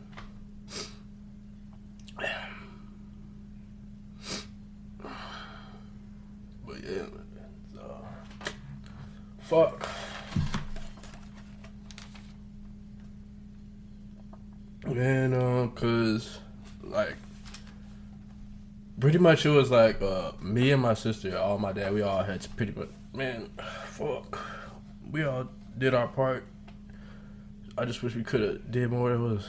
But 6.70 6.84
yeah, 6.84 7.06
so, 7.74 8.04
fuck. 9.40 9.88
Man, 14.86 15.34
um, 15.34 15.72
cause 15.72 16.38
like 16.82 17.16
pretty 19.00 19.18
much 19.30 19.46
it 19.46 19.50
was 19.50 19.70
like 19.70 20.02
uh, 20.02 20.32
me 20.40 20.72
and 20.72 20.82
my 20.82 20.92
sister, 20.92 21.38
all 21.38 21.56
my 21.56 21.70
dad, 21.70 21.94
we 21.94 22.02
all 22.02 22.24
had 22.24 22.44
pretty 22.56 22.72
much 22.76 22.88
man, 23.14 23.48
fuck. 23.86 24.40
We 25.08 25.22
all 25.22 25.48
did 25.78 25.94
our 25.94 26.08
part. 26.08 26.44
I 27.78 27.84
just 27.84 28.02
wish 28.02 28.16
we 28.16 28.24
could 28.24 28.40
have 28.40 28.72
did 28.72 28.90
more. 28.90 29.12
It 29.12 29.18
was 29.18 29.48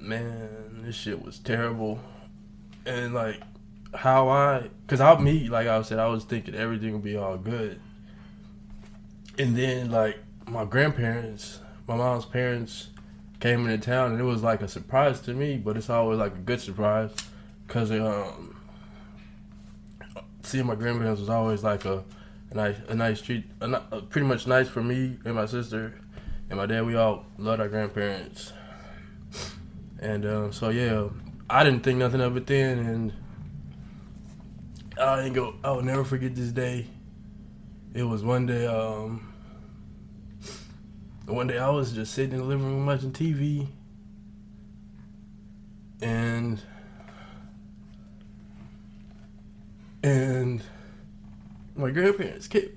man, 0.00 0.82
this 0.82 0.96
shit 0.96 1.22
was 1.22 1.38
terrible. 1.38 2.00
And 2.86 3.12
like 3.12 3.42
how 3.94 4.30
I, 4.30 4.70
cause 4.86 5.02
I 5.02 5.18
me 5.18 5.50
like 5.50 5.68
I 5.68 5.82
said, 5.82 5.98
I 5.98 6.06
was 6.06 6.24
thinking 6.24 6.54
everything 6.54 6.94
would 6.94 7.04
be 7.04 7.18
all 7.18 7.36
good. 7.36 7.78
And 9.38 9.54
then 9.54 9.90
like 9.90 10.18
my 10.48 10.64
grandparents, 10.64 11.58
my 11.86 11.96
mom's 11.96 12.24
parents 12.24 12.88
came 13.42 13.66
into 13.66 13.84
town, 13.84 14.12
and 14.12 14.20
it 14.20 14.24
was 14.24 14.42
like 14.44 14.62
a 14.62 14.68
surprise 14.68 15.20
to 15.20 15.34
me. 15.34 15.56
But 15.56 15.76
it's 15.76 15.90
always 15.90 16.18
like 16.18 16.32
a 16.32 16.38
good 16.38 16.60
surprise, 16.60 17.10
cause 17.66 17.90
um, 17.90 18.56
seeing 20.42 20.66
my 20.66 20.76
grandparents 20.76 21.20
was 21.20 21.28
always 21.28 21.64
like 21.64 21.84
a, 21.84 22.04
a 22.50 22.54
nice 22.54 22.76
a 22.88 22.94
nice 22.94 23.20
treat, 23.20 23.44
a, 23.60 23.82
a 23.90 24.00
pretty 24.02 24.28
much 24.28 24.46
nice 24.46 24.68
for 24.68 24.82
me 24.82 25.18
and 25.24 25.34
my 25.34 25.46
sister 25.46 26.00
and 26.48 26.58
my 26.58 26.66
dad. 26.66 26.86
We 26.86 26.94
all 26.94 27.26
loved 27.36 27.60
our 27.60 27.68
grandparents, 27.68 28.52
and 29.98 30.24
um, 30.24 30.52
so 30.52 30.68
yeah, 30.68 31.08
I 31.50 31.64
didn't 31.64 31.82
think 31.82 31.98
nothing 31.98 32.20
of 32.20 32.36
it 32.36 32.46
then, 32.46 32.78
and 32.78 33.12
I 35.00 35.16
didn't 35.16 35.32
go. 35.32 35.54
I 35.64 35.72
will 35.72 35.82
never 35.82 36.04
forget 36.04 36.36
this 36.36 36.52
day. 36.52 36.86
It 37.92 38.04
was 38.04 38.22
one 38.22 38.46
day. 38.46 38.66
Um, 38.66 39.31
one 41.26 41.46
day 41.46 41.58
I 41.58 41.70
was 41.70 41.92
just 41.92 42.12
sitting 42.14 42.32
in 42.32 42.38
the 42.38 42.44
living 42.44 42.66
room 42.66 42.86
watching 42.86 43.12
TV, 43.12 43.68
and 46.00 46.60
and 50.02 50.62
my 51.76 51.90
grandparents 51.90 52.48
came. 52.48 52.70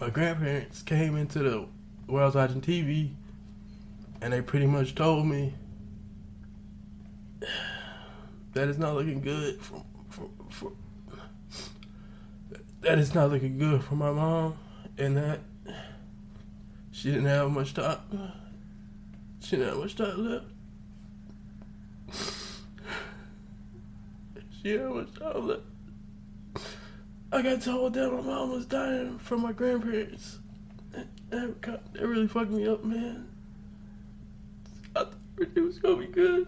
My 0.00 0.10
grandparents 0.10 0.82
came 0.82 1.16
into 1.16 1.38
the 1.38 1.68
where 2.06 2.24
I 2.24 2.26
was 2.26 2.34
watching 2.34 2.60
TV, 2.60 3.12
and 4.20 4.32
they 4.32 4.42
pretty 4.42 4.66
much 4.66 4.96
told 4.96 5.26
me 5.26 5.54
that 8.54 8.68
it's 8.68 8.78
not 8.78 8.94
looking 8.94 9.20
good 9.20 9.60
for 9.60 9.84
for, 10.10 10.28
for 10.50 10.72
that 12.82 12.98
it's 12.98 13.14
not 13.14 13.30
looking 13.30 13.58
good 13.58 13.82
for 13.82 13.94
my 13.94 14.10
mom, 14.10 14.56
and 14.98 15.16
that 15.16 15.40
she 16.90 17.10
didn't 17.10 17.26
have 17.26 17.50
much 17.50 17.74
time. 17.74 17.98
She 19.40 19.56
didn't 19.56 19.70
have 19.70 19.78
much 19.78 19.96
time 19.96 20.30
left. 20.30 20.44
She 24.50 24.62
didn't 24.64 24.86
have 24.86 24.96
much 24.96 25.14
time 25.18 25.48
left. 25.48 25.62
I 27.32 27.40
got 27.40 27.62
told 27.62 27.94
that 27.94 28.12
my 28.12 28.20
mom 28.20 28.50
was 28.50 28.66
dying 28.66 29.18
from 29.18 29.40
my 29.40 29.52
grandparents. 29.52 30.38
That, 30.90 31.06
that 31.62 31.84
really 32.00 32.28
fucked 32.28 32.50
me 32.50 32.66
up, 32.68 32.84
man. 32.84 33.26
I 34.94 34.98
thought 34.98 35.14
everything 35.40 35.64
was 35.64 35.78
gonna 35.78 35.96
be 35.96 36.06
good. 36.06 36.46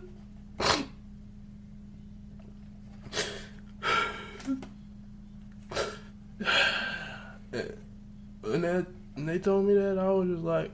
and 8.54 8.64
that 8.64 8.86
and 9.16 9.28
they 9.28 9.33
told 9.44 9.66
me 9.66 9.74
that 9.74 9.98
I 9.98 10.10
was 10.10 10.28
just 10.28 10.42
like, 10.42 10.70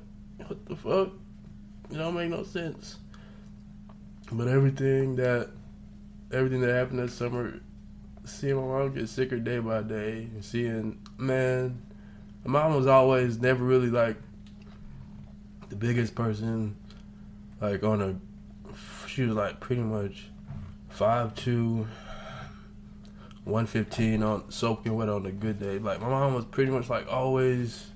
what 0.46 0.64
the 0.66 0.76
fuck? 0.76 1.08
It 1.90 1.96
don't 1.96 2.14
make 2.14 2.30
no 2.30 2.44
sense. 2.44 2.98
But 4.30 4.46
everything 4.46 5.16
that 5.16 5.50
everything 6.32 6.60
that 6.60 6.72
happened 6.72 7.00
that 7.00 7.10
summer, 7.10 7.60
seeing 8.24 8.54
my 8.54 8.62
mom 8.62 8.94
get 8.94 9.08
sicker 9.08 9.40
day 9.40 9.58
by 9.58 9.82
day, 9.82 10.28
and 10.32 10.44
seeing 10.44 11.00
man, 11.18 11.82
my 12.44 12.62
mom 12.62 12.76
was 12.76 12.86
always 12.86 13.40
never 13.40 13.64
really 13.64 13.90
like 13.90 14.16
the 15.68 15.76
biggest 15.76 16.14
person, 16.14 16.76
like 17.60 17.82
on 17.82 18.00
a. 18.00 18.16
She 19.08 19.22
was 19.22 19.34
like 19.34 19.58
pretty 19.58 19.82
much 19.82 20.26
five 20.88 21.34
two 21.34 21.88
115 23.42 24.22
on 24.22 24.48
soaking 24.52 24.94
wet 24.94 25.08
on 25.08 25.26
a 25.26 25.32
good 25.32 25.58
day. 25.58 25.80
Like 25.80 26.00
my 26.00 26.08
mom 26.08 26.34
was 26.34 26.44
pretty 26.44 26.70
much 26.70 26.88
like 26.88 27.12
always 27.12 27.90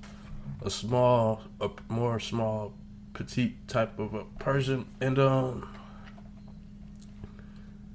a 0.63 0.71
small, 0.71 1.43
a 1.61 1.71
more 1.89 2.19
small, 2.21 2.75
petite 3.13 3.69
type 3.69 3.99
of 3.99 4.15
a 4.15 4.25
person, 4.39 4.87
and 5.01 5.19
um, 5.19 5.69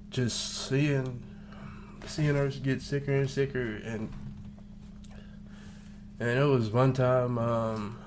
just 0.10 0.68
seeing 0.68 1.24
seeing 2.06 2.36
her 2.36 2.50
get 2.50 2.82
sicker 2.82 3.14
and 3.14 3.30
sicker, 3.30 3.76
and 3.78 4.12
and 6.20 6.40
it 6.40 6.44
was 6.44 6.70
one 6.70 6.94
time, 6.94 7.38
um, 7.38 8.00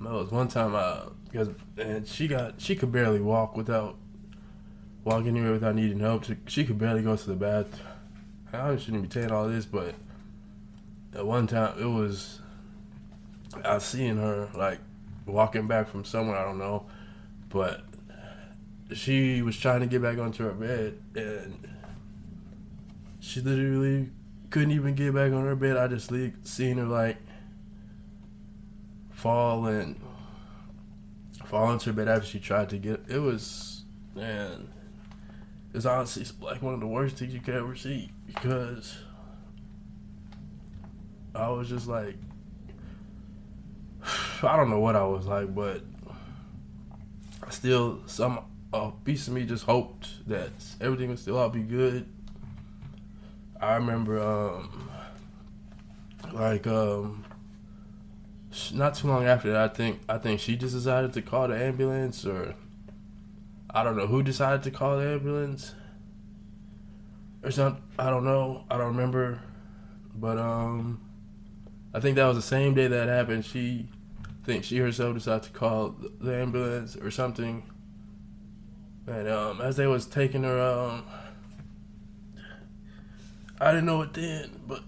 it 0.00 0.10
was 0.10 0.30
one 0.30 0.48
time, 0.48 0.74
uh, 0.74 1.10
because 1.24 1.48
and 1.78 2.06
she 2.06 2.28
got 2.28 2.60
she 2.60 2.74
could 2.76 2.92
barely 2.92 3.20
walk 3.20 3.56
without 3.56 3.96
walking 5.04 5.28
anywhere 5.28 5.52
without 5.52 5.74
needing 5.74 6.00
help. 6.00 6.24
She 6.46 6.64
could 6.64 6.78
barely 6.78 7.02
go 7.02 7.16
to 7.16 7.26
the 7.26 7.34
bathroom. 7.34 7.86
I 8.52 8.76
shouldn't 8.76 9.08
be 9.08 9.20
saying 9.20 9.30
all 9.30 9.48
this, 9.48 9.64
but 9.64 9.94
at 11.14 11.26
one 11.26 11.46
time 11.46 11.78
it 11.78 11.86
was 11.86 12.40
I 13.64 13.78
seeing 13.78 14.16
her 14.16 14.48
like 14.54 14.78
walking 15.26 15.66
back 15.66 15.88
from 15.88 16.04
somewhere 16.04 16.36
I 16.36 16.44
don't 16.44 16.58
know, 16.58 16.86
but 17.48 17.82
she 18.92 19.42
was 19.42 19.56
trying 19.56 19.80
to 19.80 19.86
get 19.86 20.02
back 20.02 20.18
onto 20.18 20.44
her 20.44 20.52
bed 20.52 20.98
and 21.14 21.68
she 23.20 23.40
literally 23.40 24.10
couldn't 24.50 24.72
even 24.72 24.94
get 24.94 25.14
back 25.14 25.32
on 25.32 25.44
her 25.44 25.56
bed. 25.56 25.76
I 25.76 25.86
just 25.88 26.12
seen 26.44 26.78
her 26.78 26.84
like 26.84 27.18
fall 29.10 29.66
and 29.66 30.00
fall 31.44 31.72
into 31.72 31.90
her 31.90 31.92
bed 31.92 32.08
after 32.08 32.26
she 32.26 32.40
tried 32.40 32.70
to 32.70 32.78
get. 32.78 33.02
It 33.08 33.18
was 33.18 33.84
man 34.14 34.68
it's 35.72 35.86
honestly 35.86 36.24
like 36.40 36.62
one 36.62 36.74
of 36.74 36.80
the 36.80 36.86
worst 36.86 37.16
things 37.16 37.32
you 37.32 37.40
could 37.40 37.54
ever 37.54 37.74
see 37.76 38.10
because 38.26 38.98
I 41.34 41.48
was 41.50 41.68
just 41.68 41.86
like, 41.86 42.16
I 44.42 44.56
don't 44.56 44.70
know 44.70 44.80
what 44.80 44.96
I 44.96 45.04
was 45.04 45.26
like, 45.26 45.54
but 45.54 45.82
still, 47.50 48.00
some 48.06 48.40
a 48.72 48.92
piece 49.04 49.26
of 49.26 49.34
me 49.34 49.44
just 49.44 49.64
hoped 49.64 50.28
that 50.28 50.50
everything 50.80 51.08
would 51.08 51.18
still 51.18 51.38
all 51.38 51.48
be 51.48 51.62
good. 51.62 52.06
I 53.60 53.74
remember, 53.74 54.20
um, 54.20 54.90
like, 56.32 56.66
um, 56.66 57.24
not 58.72 58.94
too 58.94 59.08
long 59.08 59.26
after 59.26 59.52
that, 59.52 59.70
I 59.70 59.74
think 59.74 60.00
I 60.08 60.18
think 60.18 60.40
she 60.40 60.56
just 60.56 60.74
decided 60.74 61.12
to 61.14 61.22
call 61.22 61.48
the 61.48 61.56
ambulance 61.56 62.24
or 62.24 62.54
I 63.72 63.84
don't 63.84 63.96
know 63.96 64.06
who 64.06 64.22
decided 64.22 64.62
to 64.64 64.70
call 64.70 64.98
the 64.98 65.06
ambulance 65.06 65.74
or 67.42 67.50
something. 67.50 67.82
I 67.98 68.10
don't 68.10 68.24
know. 68.24 68.64
I 68.70 68.76
don't 68.76 68.88
remember. 68.88 69.40
But 70.14 70.38
um, 70.38 71.00
I 71.92 72.00
think 72.00 72.16
that 72.16 72.26
was 72.26 72.36
the 72.36 72.42
same 72.42 72.74
day 72.74 72.86
that 72.86 73.08
happened. 73.08 73.44
She, 73.44 73.88
I 74.24 74.46
think 74.46 74.64
she 74.64 74.78
herself 74.78 75.14
decided 75.14 75.44
to 75.44 75.50
call 75.50 75.96
the 76.20 76.34
ambulance 76.34 76.96
or 76.96 77.10
something. 77.10 77.64
And 79.06 79.28
um, 79.28 79.60
as 79.60 79.76
they 79.76 79.86
was 79.86 80.06
taking 80.06 80.44
her, 80.44 80.60
um, 80.60 81.04
I 83.60 83.72
didn't 83.72 83.86
know 83.86 84.02
it 84.02 84.12
then, 84.14 84.50
but 84.66 84.82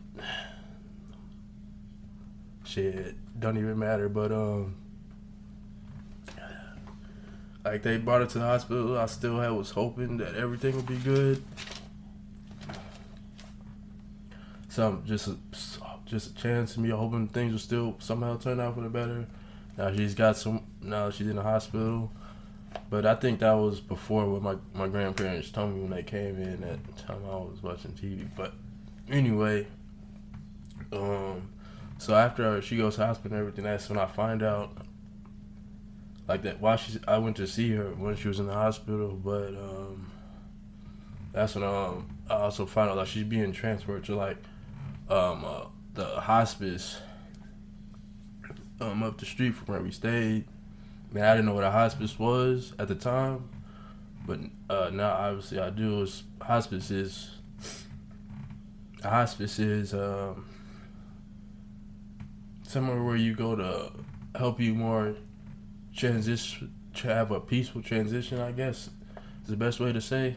shit, 2.65 3.17
don't 3.39 3.57
even 3.57 3.79
matter. 3.79 4.09
But 4.09 4.31
um, 4.31 4.77
like 7.65 7.83
they 7.83 7.99
brought 7.99 8.21
her 8.21 8.27
to 8.29 8.39
the 8.39 8.45
hospital. 8.45 8.97
I 8.97 9.07
still 9.07 9.41
had 9.41 9.51
was 9.51 9.71
hoping 9.71 10.19
that 10.19 10.37
everything 10.37 10.77
would 10.77 10.87
be 10.87 10.99
good. 10.99 11.43
some 14.73 15.03
just 15.05 15.29
just 16.13 16.31
a 16.31 16.35
chance 16.35 16.75
to 16.75 16.81
me 16.81 16.91
hoping 16.91 17.27
things 17.27 17.53
will 17.53 17.59
still 17.59 17.97
somehow 17.99 18.37
turn 18.37 18.61
out 18.61 18.75
for 18.75 18.83
the 18.83 18.91
better. 18.91 19.27
Now 19.79 19.91
she's 19.93 20.15
got 20.15 20.37
some. 20.37 20.63
Now 20.83 21.11
she's 21.11 21.27
in 21.27 21.37
the 21.37 21.43
hospital, 21.43 22.13
but 22.91 23.07
I 23.07 23.15
think 23.15 23.41
that 23.41 23.53
was 23.53 23.81
before 23.81 24.29
what 24.29 24.43
my 24.43 24.57
my 24.75 24.89
grandparents 24.89 25.51
told 25.51 25.75
me 25.75 25.81
when 25.81 25.91
they 25.91 26.03
came 26.03 26.37
in 26.37 26.63
at 26.65 26.85
the 26.85 26.93
time 27.03 27.23
I 27.25 27.37
was 27.37 27.63
watching 27.63 27.93
TV. 27.93 28.29
But 28.37 28.53
anyway, 29.11 29.67
um, 30.93 31.49
so 31.97 32.15
after 32.15 32.61
she 32.61 32.77
goes 32.77 32.97
to 32.97 33.07
hospital 33.07 33.33
and 33.33 33.41
everything, 33.41 33.65
that's 33.65 33.89
when 33.89 33.99
I 33.99 34.07
find 34.07 34.43
out. 34.43 34.71
Like 36.29 36.43
that, 36.43 36.61
while 36.61 36.77
she, 36.77 36.99
I 37.09 37.19
went 37.19 37.37
to 37.39 37.49
see 37.49 37.71
her 37.73 37.91
when 37.95 38.15
she 38.15 38.29
was 38.29 38.39
in 38.39 38.47
the 38.47 38.53
hospital, 38.53 39.09
but 39.09 39.49
um, 39.49 40.13
that's 41.33 41.57
when 41.57 41.65
um, 41.65 42.17
I 42.31 42.35
also 42.35 42.65
found 42.65 42.91
out 42.91 42.95
that 42.97 43.09
she's 43.09 43.25
being 43.25 43.53
transferred 43.53 44.05
to 44.05 44.15
like 44.15 44.37
um, 45.11 45.45
the 45.95 46.05
hospice 46.05 46.99
um, 48.81 49.03
up 49.03 49.19
the 49.19 49.27
street 49.27 49.55
from 49.55 49.75
where 49.75 49.83
we 49.83 49.91
stayed. 49.91 50.45
Man, 51.13 51.25
I 51.25 51.35
didn't 51.35 51.47
know 51.47 51.55
what 51.55 51.65
a 51.65 51.71
hospice 51.71 52.19
was 52.19 52.73
at 52.79 52.89
the 52.89 52.95
time, 52.95 53.49
but 54.27 54.41
uh, 54.71 54.91
now 54.93 55.11
obviously 55.11 55.59
I 55.59 55.71
do. 55.71 56.03
Is 56.03 56.23
hospice 56.41 56.91
is 56.91 57.31
a 59.05 59.09
hospice 59.09 59.59
is 59.59 59.93
um, 59.93 60.47
somewhere 62.63 63.03
where 63.03 63.17
you 63.17 63.35
go 63.35 63.55
to 63.55 63.93
help 64.37 64.61
you 64.61 64.75
more 64.75 65.15
transition 65.95 66.73
to 66.95 67.09
have 67.09 67.31
a 67.31 67.41
peaceful 67.41 67.83
transition. 67.83 68.41
I 68.41 68.53
guess 68.53 68.89
is 69.43 69.49
the 69.49 69.57
best 69.57 69.81
way 69.81 69.93
to 69.93 70.01
say. 70.01 70.37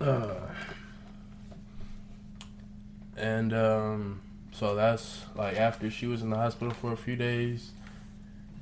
Uh, 0.00 0.47
and 3.18 3.52
um, 3.52 4.20
so 4.52 4.74
that's 4.74 5.24
like 5.34 5.56
after 5.56 5.90
she 5.90 6.06
was 6.06 6.22
in 6.22 6.30
the 6.30 6.36
hospital 6.36 6.72
for 6.72 6.92
a 6.92 6.96
few 6.96 7.16
days, 7.16 7.72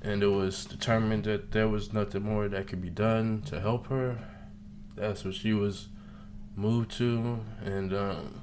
and 0.03 0.23
it 0.23 0.29
was 0.29 0.65
determined 0.65 1.25
that 1.25 1.53
there 1.53 1.69
was 1.69 1.93
nothing 1.93 2.23
more 2.23 2.49
that 2.49 2.67
could 2.67 2.81
be 2.81 2.91
done 2.91 3.43
to 3.47 3.61
help 3.61 3.89
her. 3.89 4.19
That's 4.95 5.25
what 5.25 5.35
she 5.35 5.53
was 5.53 5.89
moved 6.57 6.91
to, 6.93 7.41
and 7.65 7.93
um, 7.93 8.41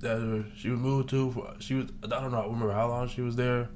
that 0.00 0.46
she 0.56 0.70
was 0.70 0.78
moved 0.78 1.10
to. 1.10 1.32
For, 1.32 1.54
she 1.58 1.74
was 1.74 1.86
I 2.04 2.06
don't 2.06 2.30
know. 2.30 2.40
I 2.40 2.44
remember 2.44 2.72
how 2.72 2.88
long 2.88 3.08
she 3.08 3.22
was 3.22 3.36
there, 3.36 3.68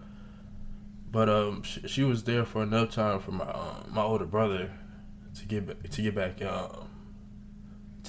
but 1.10 1.28
um, 1.28 1.62
she, 1.64 1.86
she 1.88 2.04
was 2.04 2.22
there 2.22 2.44
for 2.44 2.62
enough 2.62 2.92
time 2.92 3.18
for 3.18 3.32
my 3.32 3.46
um, 3.46 3.90
my 3.90 4.02
older 4.02 4.26
brother 4.26 4.70
to 5.34 5.46
get 5.46 5.90
to 5.90 6.02
get 6.02 6.14
back 6.14 6.40
um, 6.42 6.88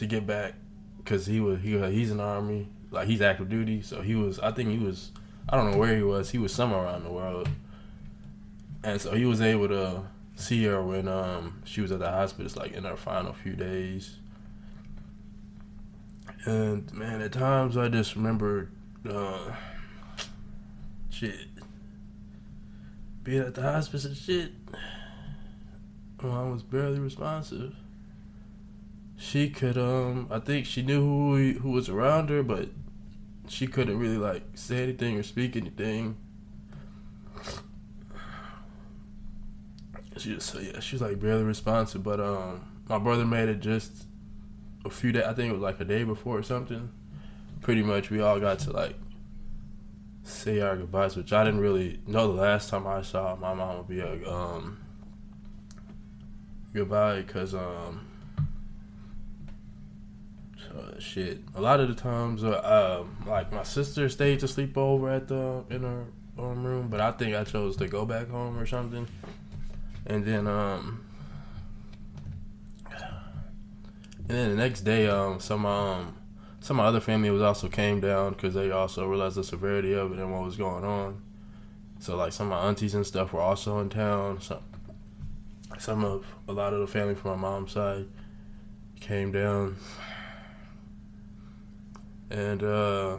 to 0.01 0.07
get 0.07 0.25
back 0.25 0.55
because 0.97 1.27
he 1.27 1.39
was 1.39 1.61
he 1.61 1.79
he's 1.91 2.09
in 2.09 2.17
the 2.17 2.23
army 2.23 2.67
like 2.89 3.07
he's 3.07 3.21
active 3.21 3.47
duty 3.49 3.83
so 3.83 4.01
he 4.01 4.15
was 4.15 4.39
I 4.39 4.51
think 4.51 4.69
he 4.69 4.79
was 4.79 5.11
I 5.47 5.55
don't 5.55 5.69
know 5.69 5.77
where 5.77 5.95
he 5.95 6.01
was 6.01 6.31
he 6.31 6.39
was 6.39 6.51
somewhere 6.51 6.81
around 6.81 7.03
the 7.03 7.11
world. 7.11 7.47
And 8.83 8.99
so 8.99 9.11
he 9.11 9.25
was 9.25 9.41
able 9.41 9.67
to 9.67 10.01
see 10.35 10.63
her 10.63 10.81
when 10.83 11.07
um 11.07 11.61
she 11.65 11.81
was 11.81 11.91
at 11.91 11.99
the 11.99 12.09
hospital 12.09 12.51
like 12.59 12.71
in 12.71 12.83
her 12.83 12.95
final 12.95 13.31
few 13.31 13.53
days. 13.53 14.17
And 16.45 16.91
man 16.91 17.21
at 17.21 17.31
times 17.31 17.77
I 17.77 17.87
just 17.87 18.15
remember 18.15 18.71
uh 19.07 19.51
shit. 21.11 21.47
Being 23.23 23.41
at 23.41 23.53
the 23.53 23.61
hospice 23.61 24.05
and 24.05 24.17
shit 24.17 24.51
mom 26.23 26.51
was 26.51 26.63
barely 26.63 26.99
responsive 26.99 27.75
she 29.21 29.51
could 29.51 29.77
um 29.77 30.27
I 30.31 30.39
think 30.39 30.65
she 30.65 30.81
knew 30.81 30.99
who 30.99 31.59
who 31.59 31.69
was 31.69 31.89
around 31.89 32.29
her, 32.29 32.41
but 32.41 32.69
she 33.47 33.67
couldn't 33.67 33.99
really 33.99 34.17
like 34.17 34.41
say 34.55 34.81
anything 34.81 35.15
or 35.15 35.21
speak 35.21 35.55
anything. 35.55 36.17
She 40.17 40.33
just 40.33 40.49
so 40.49 40.59
yeah, 40.59 40.79
she 40.79 40.95
was 40.95 41.03
like 41.03 41.19
barely 41.19 41.43
responsive. 41.43 42.01
But 42.01 42.19
um 42.19 42.65
my 42.89 42.97
brother 42.97 43.23
made 43.23 43.47
it 43.47 43.59
just 43.59 44.07
a 44.83 44.89
few 44.89 45.11
days 45.11 45.25
I 45.25 45.33
think 45.33 45.51
it 45.51 45.53
was 45.53 45.61
like 45.61 45.79
a 45.79 45.85
day 45.85 46.03
before 46.03 46.39
or 46.39 46.43
something. 46.43 46.89
Pretty 47.61 47.83
much 47.83 48.09
we 48.09 48.21
all 48.21 48.39
got 48.39 48.57
to 48.59 48.73
like 48.73 48.95
say 50.23 50.61
our 50.61 50.75
goodbyes, 50.75 51.15
which 51.15 51.31
I 51.31 51.43
didn't 51.43 51.59
really 51.59 51.99
know 52.07 52.33
the 52.33 52.41
last 52.41 52.71
time 52.71 52.87
I 52.87 53.03
saw 53.03 53.35
my 53.35 53.53
mom 53.53 53.77
would 53.77 53.87
be 53.87 53.99
a 53.99 54.27
um 54.27 54.79
goodbye 56.73 57.21
because 57.21 57.53
um 57.53 58.07
uh, 60.75 60.99
shit. 60.99 61.39
A 61.55 61.61
lot 61.61 61.79
of 61.79 61.87
the 61.89 61.95
times, 61.95 62.43
uh, 62.43 63.01
um, 63.01 63.27
like 63.27 63.51
my 63.51 63.63
sister 63.63 64.09
stayed 64.09 64.39
to 64.39 64.47
sleep 64.47 64.77
over 64.77 65.09
at 65.09 65.27
the 65.27 65.63
in 65.69 65.83
her 65.83 66.05
room, 66.37 66.87
but 66.89 66.99
I 66.99 67.11
think 67.11 67.35
I 67.35 67.43
chose 67.43 67.77
to 67.77 67.87
go 67.87 68.05
back 68.05 68.29
home 68.29 68.57
or 68.57 68.65
something. 68.65 69.07
And 70.05 70.25
then, 70.25 70.47
um, 70.47 71.05
and 74.27 74.29
then 74.29 74.49
the 74.49 74.55
next 74.55 74.81
day, 74.81 75.07
um, 75.07 75.39
some 75.39 75.65
um, 75.65 76.15
some 76.59 76.79
of 76.79 76.83
my 76.83 76.87
other 76.87 76.99
family 76.99 77.29
was 77.29 77.41
also 77.41 77.67
came 77.67 77.99
down 77.99 78.33
because 78.33 78.53
they 78.53 78.71
also 78.71 79.07
realized 79.07 79.35
the 79.35 79.43
severity 79.43 79.93
of 79.93 80.11
it 80.11 80.19
and 80.19 80.31
what 80.31 80.43
was 80.43 80.57
going 80.57 80.83
on. 80.83 81.21
So 81.99 82.15
like 82.15 82.33
some 82.33 82.51
of 82.51 82.59
my 82.59 82.67
aunties 82.67 82.95
and 82.95 83.05
stuff 83.05 83.33
were 83.33 83.41
also 83.41 83.79
in 83.79 83.89
town. 83.89 84.41
Some 84.41 84.59
some 85.79 86.03
of 86.03 86.25
a 86.47 86.53
lot 86.53 86.73
of 86.73 86.79
the 86.79 86.87
family 86.87 87.15
from 87.15 87.31
my 87.31 87.49
mom's 87.49 87.71
side 87.71 88.07
came 88.99 89.31
down 89.31 89.77
and 92.31 92.63
uh, 92.63 93.17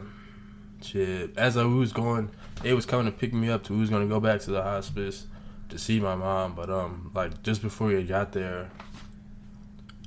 shit, 0.81 1.37
as 1.37 1.55
I 1.55 1.63
was 1.65 1.93
going, 1.93 2.31
they 2.61 2.73
was 2.73 2.85
coming 2.85 3.05
to 3.05 3.11
pick 3.11 3.33
me 3.33 3.49
up 3.49 3.63
to. 3.65 3.73
We 3.73 3.79
was 3.79 3.89
gonna 3.89 4.07
go 4.07 4.19
back 4.19 4.41
to 4.41 4.51
the 4.51 4.63
hospice 4.63 5.27
to 5.69 5.77
see 5.77 5.99
my 5.99 6.15
mom, 6.15 6.55
but 6.55 6.69
um, 6.69 7.11
like 7.13 7.43
just 7.43 7.61
before 7.61 7.87
we 7.87 8.03
got 8.03 8.31
there, 8.31 8.71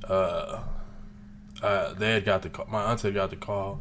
uh, 0.09 0.63
uh, 1.63 1.95
they 1.95 2.13
had 2.13 2.25
got 2.25 2.43
the 2.43 2.51
call. 2.51 2.67
My 2.67 2.83
aunt 2.83 3.01
had 3.03 3.15
got 3.15 3.31
the 3.31 3.37
call 3.37 3.81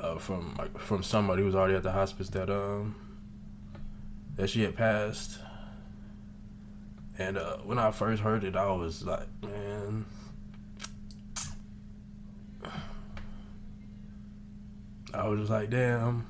uh, 0.00 0.16
from 0.16 0.54
like, 0.58 0.78
from 0.78 1.02
somebody 1.02 1.42
who 1.42 1.46
was 1.46 1.54
already 1.54 1.74
at 1.74 1.82
the 1.82 1.92
hospice 1.92 2.28
that 2.30 2.50
um 2.50 2.94
that 4.36 4.48
she 4.48 4.62
had 4.62 4.76
passed. 4.76 5.38
And 7.18 7.36
uh, 7.36 7.58
when 7.58 7.78
I 7.78 7.90
first 7.90 8.22
heard 8.22 8.42
it, 8.42 8.56
I 8.56 8.70
was 8.72 9.04
like, 9.04 9.28
man, 9.42 10.06
I 15.14 15.28
was 15.28 15.40
just 15.40 15.50
like, 15.50 15.70
damn. 15.70 16.26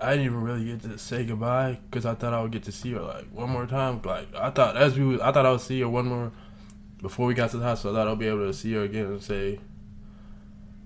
I 0.00 0.12
didn't 0.12 0.26
even 0.26 0.42
really 0.42 0.64
get 0.64 0.82
to 0.82 0.96
say 0.96 1.24
goodbye 1.24 1.78
because 1.90 2.06
I 2.06 2.14
thought 2.14 2.32
I 2.32 2.40
would 2.40 2.52
get 2.52 2.62
to 2.64 2.72
see 2.72 2.92
her 2.92 3.02
like 3.02 3.26
one 3.32 3.50
more 3.50 3.66
time. 3.66 4.00
Like 4.02 4.34
I 4.34 4.48
thought 4.48 4.76
as 4.76 4.98
we, 4.98 5.04
was, 5.04 5.20
I 5.20 5.30
thought 5.30 5.44
I 5.44 5.52
would 5.52 5.60
see 5.60 5.80
her 5.80 5.88
one 5.88 6.06
more 6.06 6.32
before 7.02 7.26
we 7.26 7.34
got 7.34 7.50
to 7.50 7.58
the 7.58 7.64
hospital. 7.64 7.94
I 7.94 8.00
thought 8.00 8.12
I'd 8.12 8.18
be 8.18 8.26
able 8.26 8.46
to 8.46 8.54
see 8.54 8.72
her 8.72 8.82
again 8.82 9.06
and 9.06 9.22
say 9.22 9.60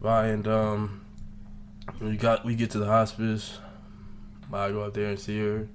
bye. 0.01 0.27
And 0.27 0.49
um, 0.49 1.05
we 2.01 2.17
got 2.17 2.45
we 2.45 2.57
get 2.57 2.71
to 2.71 2.79
the 2.79 2.87
hospice. 2.87 3.59
I 4.53 4.71
go 4.71 4.85
out 4.85 4.95
there 4.95 5.11
and 5.11 5.19
see 5.19 5.41
her. 5.41 5.69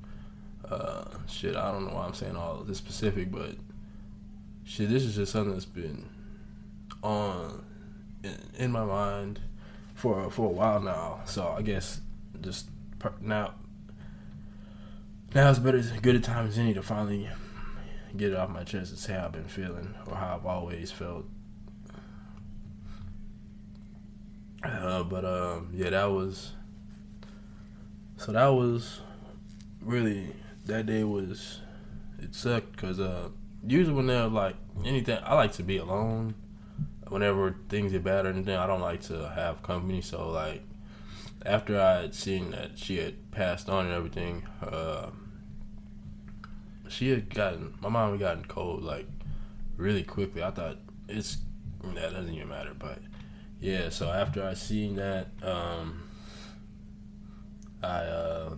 Uh, 0.70 1.06
shit, 1.28 1.56
I 1.56 1.72
don't 1.72 1.88
know 1.88 1.96
why 1.96 2.06
I'm 2.06 2.14
saying 2.14 2.36
all 2.36 2.58
this 2.58 2.78
specific, 2.78 3.32
but 3.32 3.56
shit, 4.64 4.90
this 4.90 5.04
is 5.04 5.16
just 5.16 5.32
something 5.32 5.54
that's 5.54 5.66
been 5.66 6.08
on 7.02 7.64
in, 8.24 8.38
in 8.58 8.72
my 8.72 8.86
mind 8.86 9.40
for 10.00 10.32
for 10.32 10.46
a 10.46 10.50
while 10.50 10.80
now. 10.80 11.20
So 11.26 11.54
I 11.58 11.62
guess 11.62 12.00
just 12.42 12.70
now 13.22 13.56
now 15.36 15.50
it's 15.50 15.60
better 15.60 15.82
good 16.02 16.16
a 16.16 16.20
time 16.20 16.48
as 16.48 16.58
any 16.58 16.74
to 16.74 16.82
finally 16.82 17.30
get 18.16 18.32
it 18.32 18.38
off 18.38 18.50
my 18.50 18.64
chest 18.64 18.92
and 18.92 19.00
say 19.00 19.14
how 19.14 19.26
I've 19.26 19.34
been 19.34 19.44
feeling 19.44 19.94
or 20.08 20.16
how 20.16 20.36
I've 20.36 20.46
always 20.46 20.92
felt. 20.92 21.26
Uh, 24.64 25.04
but 25.04 25.26
um, 25.26 25.70
yeah, 25.74 25.90
that 25.90 26.06
was 26.06 26.54
so 28.18 28.32
that 28.32 28.48
was 28.48 29.02
really 29.82 30.34
that 30.66 30.86
day 30.86 31.04
was 31.04 31.60
it 32.20 32.34
sucked 32.34 32.72
because 32.72 33.00
uh, 33.00 33.30
usually 33.68 33.96
when 33.96 34.08
they're 34.08 34.28
like 34.28 34.56
anything, 34.86 35.20
I 35.24 35.36
like 35.36 35.54
to 35.54 35.64
be 35.64 35.78
alone 35.78 36.36
whenever 37.10 37.56
things 37.70 37.92
get 37.92 38.04
bad 38.04 38.26
or 38.26 38.30
anything, 38.30 38.56
I 38.56 38.68
don't 38.68 38.82
like 38.82 39.02
to 39.04 39.30
have 39.30 39.64
company. 39.64 40.02
So 40.02 40.30
like 40.30 40.64
after 41.46 41.80
I 41.80 42.02
had 42.02 42.16
seen 42.16 42.52
that 42.52 42.78
she 42.78 42.98
had 42.98 43.32
passed 43.32 43.70
on 43.70 43.86
and 43.86 43.96
everything, 43.96 44.48
uh, 44.62 45.10
she 46.88 47.10
had 47.10 47.34
gotten 47.34 47.76
my 47.82 47.90
mom 47.90 48.12
had 48.12 48.20
gotten 48.20 48.46
cold 48.46 48.84
like 48.84 49.08
really 49.78 50.04
quickly. 50.04 50.44
I 50.44 50.52
thought 50.52 50.78
it's 51.08 51.38
that 51.84 52.12
doesn't 52.12 52.34
even 52.34 52.50
matter, 52.50 52.74
but 52.78 53.00
yeah. 53.62 53.90
So 53.90 54.10
after 54.12 54.44
I 54.44 54.54
seen 54.54 54.96
that, 54.96 55.28
um, 55.42 56.04
I 57.82 57.88
uh, 57.88 58.56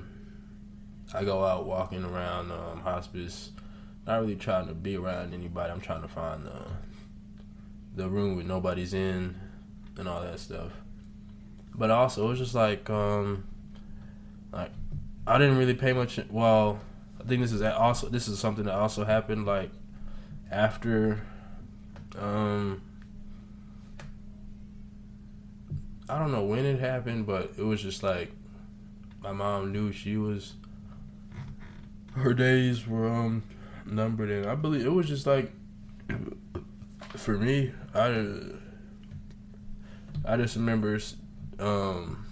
I 1.14 1.24
go 1.24 1.44
out 1.44 1.66
walking 1.66 2.04
around 2.04 2.52
um, 2.52 2.82
hospice, 2.82 3.52
not 4.08 4.22
really 4.22 4.36
trying 4.36 4.68
to 4.68 4.74
be 4.74 4.98
around 4.98 5.34
anybody. 5.34 5.72
I'm 5.72 5.82
trying 5.82 6.02
to 6.02 6.08
find 6.08 6.48
uh, 6.48 6.70
the 7.96 8.10
room 8.10 8.36
with 8.36 8.46
nobody's 8.46 8.94
in 8.94 9.36
and 9.98 10.08
all 10.08 10.22
that 10.22 10.40
stuff. 10.40 10.72
But 11.76 11.90
also, 11.90 12.26
it 12.26 12.30
was 12.30 12.40
just 12.40 12.56
like, 12.56 12.90
um, 12.90 13.46
like 14.52 14.72
I 15.26 15.38
didn't 15.38 15.58
really 15.58 15.74
pay 15.74 15.94
much. 15.94 16.20
Well, 16.30 16.80
I 17.20 17.24
think 17.28 17.42
this 17.42 17.52
is 17.52 17.62
also 17.62 18.10
this 18.10 18.28
is 18.28 18.40
something 18.40 18.66
that 18.66 18.74
also 18.74 19.04
happened 19.04 19.46
like 19.46 19.72
after, 20.50 21.22
um, 22.18 22.82
I 26.10 26.20
don't 26.20 26.32
know 26.32 26.44
when 26.44 26.66
it 26.66 26.80
happened, 26.80 27.26
but 27.26 27.54
it 27.58 27.64
was 27.64 27.82
just 27.82 28.04
like 28.04 28.32
my 29.22 29.32
mom 29.32 29.72
knew 29.72 29.92
she 29.92 30.18
was 30.18 30.54
her 32.16 32.34
days 32.34 32.88
were 32.88 33.08
um 33.08 33.44
numbered, 33.86 34.30
and 34.30 34.46
I 34.46 34.56
believe 34.56 34.86
it 34.86 34.92
was 34.92 35.08
just 35.08 35.26
like 35.26 35.52
for 37.16 37.38
me, 37.38 37.72
I 37.94 38.26
I 40.26 40.38
just 40.38 40.56
remember 40.56 41.00
um 41.60 42.26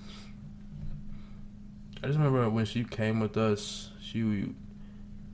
I 2.02 2.08
just 2.08 2.18
remember 2.18 2.50
when 2.50 2.66
she 2.66 2.84
came 2.84 3.20
with 3.20 3.36
us, 3.38 3.92
she 4.02 4.54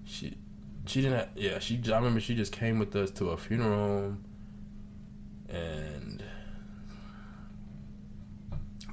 she 0.04 0.36
she 0.86 1.02
didn't 1.02 1.18
have, 1.20 1.30
yeah 1.36 1.60
she 1.60 1.82
I 1.92 1.96
remember 1.98 2.20
she 2.20 2.36
just 2.36 2.52
came 2.52 2.80
with 2.80 2.96
us 2.96 3.12
to 3.12 3.30
a 3.30 3.38
funeral 3.38 4.18
and 5.50 6.24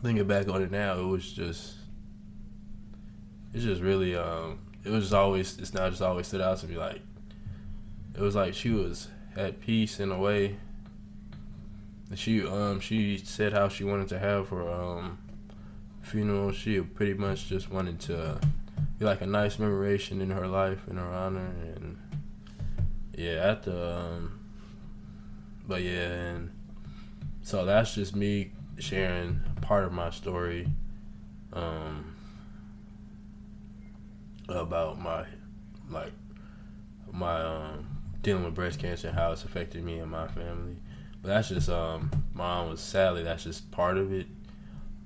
thinking 0.03 0.27
back 0.27 0.49
on 0.49 0.63
it 0.63 0.71
now, 0.71 0.99
it 0.99 1.07
was 1.07 1.33
just 1.33 1.77
it's 3.55 3.65
just 3.65 3.81
really 3.83 4.17
um 4.17 4.59
it 4.85 4.91
was 4.91 5.05
just 5.05 5.15
always 5.15 5.59
it's 5.59 5.75
not 5.75 5.91
just 5.91 6.03
always 6.03 6.27
stood 6.27 6.41
out 6.41 6.59
to 6.59 6.67
me 6.67 6.77
like 6.77 7.01
it 8.15 8.21
was 8.21 8.35
like 8.35 8.55
she 8.55 8.71
was 8.71 9.09
at 9.37 9.61
peace 9.61 10.01
in 10.01 10.11
a 10.11 10.19
way. 10.19 10.57
She 12.15 12.47
um 12.47 12.81
she 12.81 13.17
said 13.19 13.53
how 13.53 13.69
she 13.69 13.85
wanted 13.85 14.09
to 14.09 14.19
have 14.19 14.49
her 14.51 14.71
um 14.71 15.19
funeral. 16.03 16.53
She 16.53 16.81
pretty 16.81 17.15
much 17.15 17.49
just 17.49 17.71
wanted 17.71 18.01
to 18.01 18.41
be 18.99 19.05
like 19.05 19.21
a 19.21 19.27
nice 19.27 19.57
commemoration 19.57 20.21
in 20.21 20.31
her 20.31 20.47
life 20.47 20.87
in 20.89 20.97
her 20.97 21.13
honor 21.13 21.53
and 21.77 21.99
yeah 23.17 23.51
at 23.51 23.63
the 23.65 23.97
um, 23.97 24.39
but 25.67 25.83
yeah 25.83 26.09
and 26.09 26.51
so 27.43 27.65
that's 27.65 27.95
just 27.95 28.15
me 28.15 28.53
sharing 28.79 29.41
part 29.61 29.85
of 29.85 29.93
my 29.93 30.11
story 30.11 30.69
um 31.53 32.15
about 34.49 35.01
my 35.01 35.25
like 35.91 36.13
my 37.13 37.43
um 37.43 37.92
dealing 38.23 38.45
with 38.45 38.55
breast 38.55 38.79
cancer 38.79 39.11
how 39.13 39.33
it's 39.33 39.45
affected 39.45 39.85
me 39.85 39.99
and 39.99 40.11
my 40.11 40.29
family. 40.29 40.77
But 41.21 41.29
that's 41.29 41.49
just 41.49 41.69
um 41.69 42.11
my 42.35 42.45
mom 42.45 42.71
was 42.71 42.81
sadly 42.81 43.23
that's 43.23 43.45
just 43.45 43.71
part 43.71 43.99
of 43.99 44.13
it. 44.13 44.27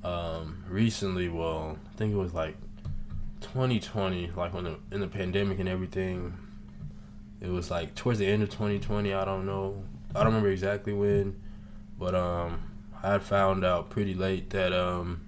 Um 0.05 0.65
recently, 0.69 1.29
well, 1.29 1.79
I 1.93 1.97
think 1.97 2.13
it 2.15 2.19
was 2.19 2.35
like 2.35 2.57
2020, 3.41 4.33
like 4.37 4.53
when 4.55 4.65
the 4.65 4.79
in 4.91 5.01
the 5.01 5.09
pandemic 5.09 5.59
and 5.59 5.69
everything. 5.69 6.37
It 7.41 7.49
was 7.49 7.71
like 7.71 7.95
towards 7.95 8.19
the 8.19 8.27
end 8.27 8.43
of 8.43 8.49
2020. 8.51 9.13
I 9.13 9.25
don't 9.25 9.45
know. 9.45 9.83
I 10.15 10.21
don't 10.21 10.29
remember 10.29 10.49
exactly 10.49 10.95
when, 10.95 11.39
but 11.99 12.15
um, 12.15 12.63
I 13.03 13.19
found 13.19 13.65
out 13.65 13.91
pretty 13.91 14.15
late 14.15 14.51
that 14.51 14.73
um, 14.73 15.21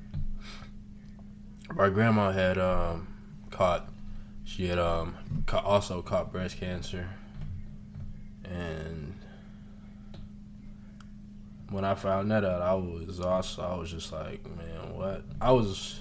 my 1.74 1.90
grandma 1.90 2.33
had 2.33 2.57
um, 2.59 3.09
caught. 3.51 3.88
She 4.44 4.68
had 4.68 4.79
um, 4.79 5.14
also 5.53 6.01
caught 6.01 6.33
breast 6.33 6.59
cancer, 6.59 7.11
and 8.50 9.14
when 11.70 11.84
I 11.84 11.94
found 11.94 12.30
that 12.30 12.44
out, 12.44 12.62
I 12.62 12.74
was 12.74 13.20
also 13.20 13.62
I 13.62 13.74
was 13.76 13.90
just 13.90 14.12
like, 14.12 14.44
man, 14.56 14.94
what? 14.94 15.22
I 15.40 15.52
was 15.52 16.00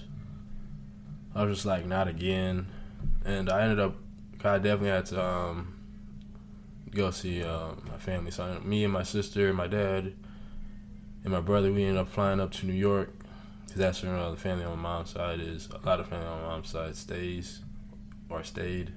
I 1.38 1.44
was 1.44 1.58
just 1.58 1.66
like, 1.68 1.86
not 1.86 2.08
again. 2.08 2.66
And 3.24 3.48
I 3.48 3.62
ended 3.62 3.80
up, 3.80 3.96
I 4.44 4.58
definitely 4.58 4.90
had 4.90 5.06
to 5.08 5.24
um, 5.24 5.76
go 6.90 7.12
see 7.12 7.44
uh, 7.44 7.74
my 7.88 7.98
family. 7.98 8.32
So 8.32 8.60
me 8.64 8.84
and 8.84 8.92
my 8.92 9.04
sister 9.04 9.48
and 9.48 9.56
my 9.56 9.68
dad 9.68 10.14
and 11.24 11.32
my 11.32 11.42
brother, 11.42 11.72
we 11.72 11.84
ended 11.84 11.98
up 11.98 12.10
flying 12.10 12.40
up 12.40 12.52
to 12.54 12.66
New 12.66 12.74
York 12.74 13.14
because 13.66 13.80
that's 13.80 14.02
where 14.02 14.16
uh, 14.16 14.32
the 14.32 14.38
family 14.38 14.66
on 14.66 14.80
my 14.80 14.82
mom's 14.82 15.12
side 15.12 15.40
is. 15.40 15.70
A 15.70 15.86
lot 15.86 16.00
of 16.00 16.08
family 16.08 16.26
on 16.26 16.42
my 16.42 16.48
mom's 16.48 16.70
side 16.70 16.96
stays 16.96 17.62
or 18.30 18.44
stayed 18.44 18.94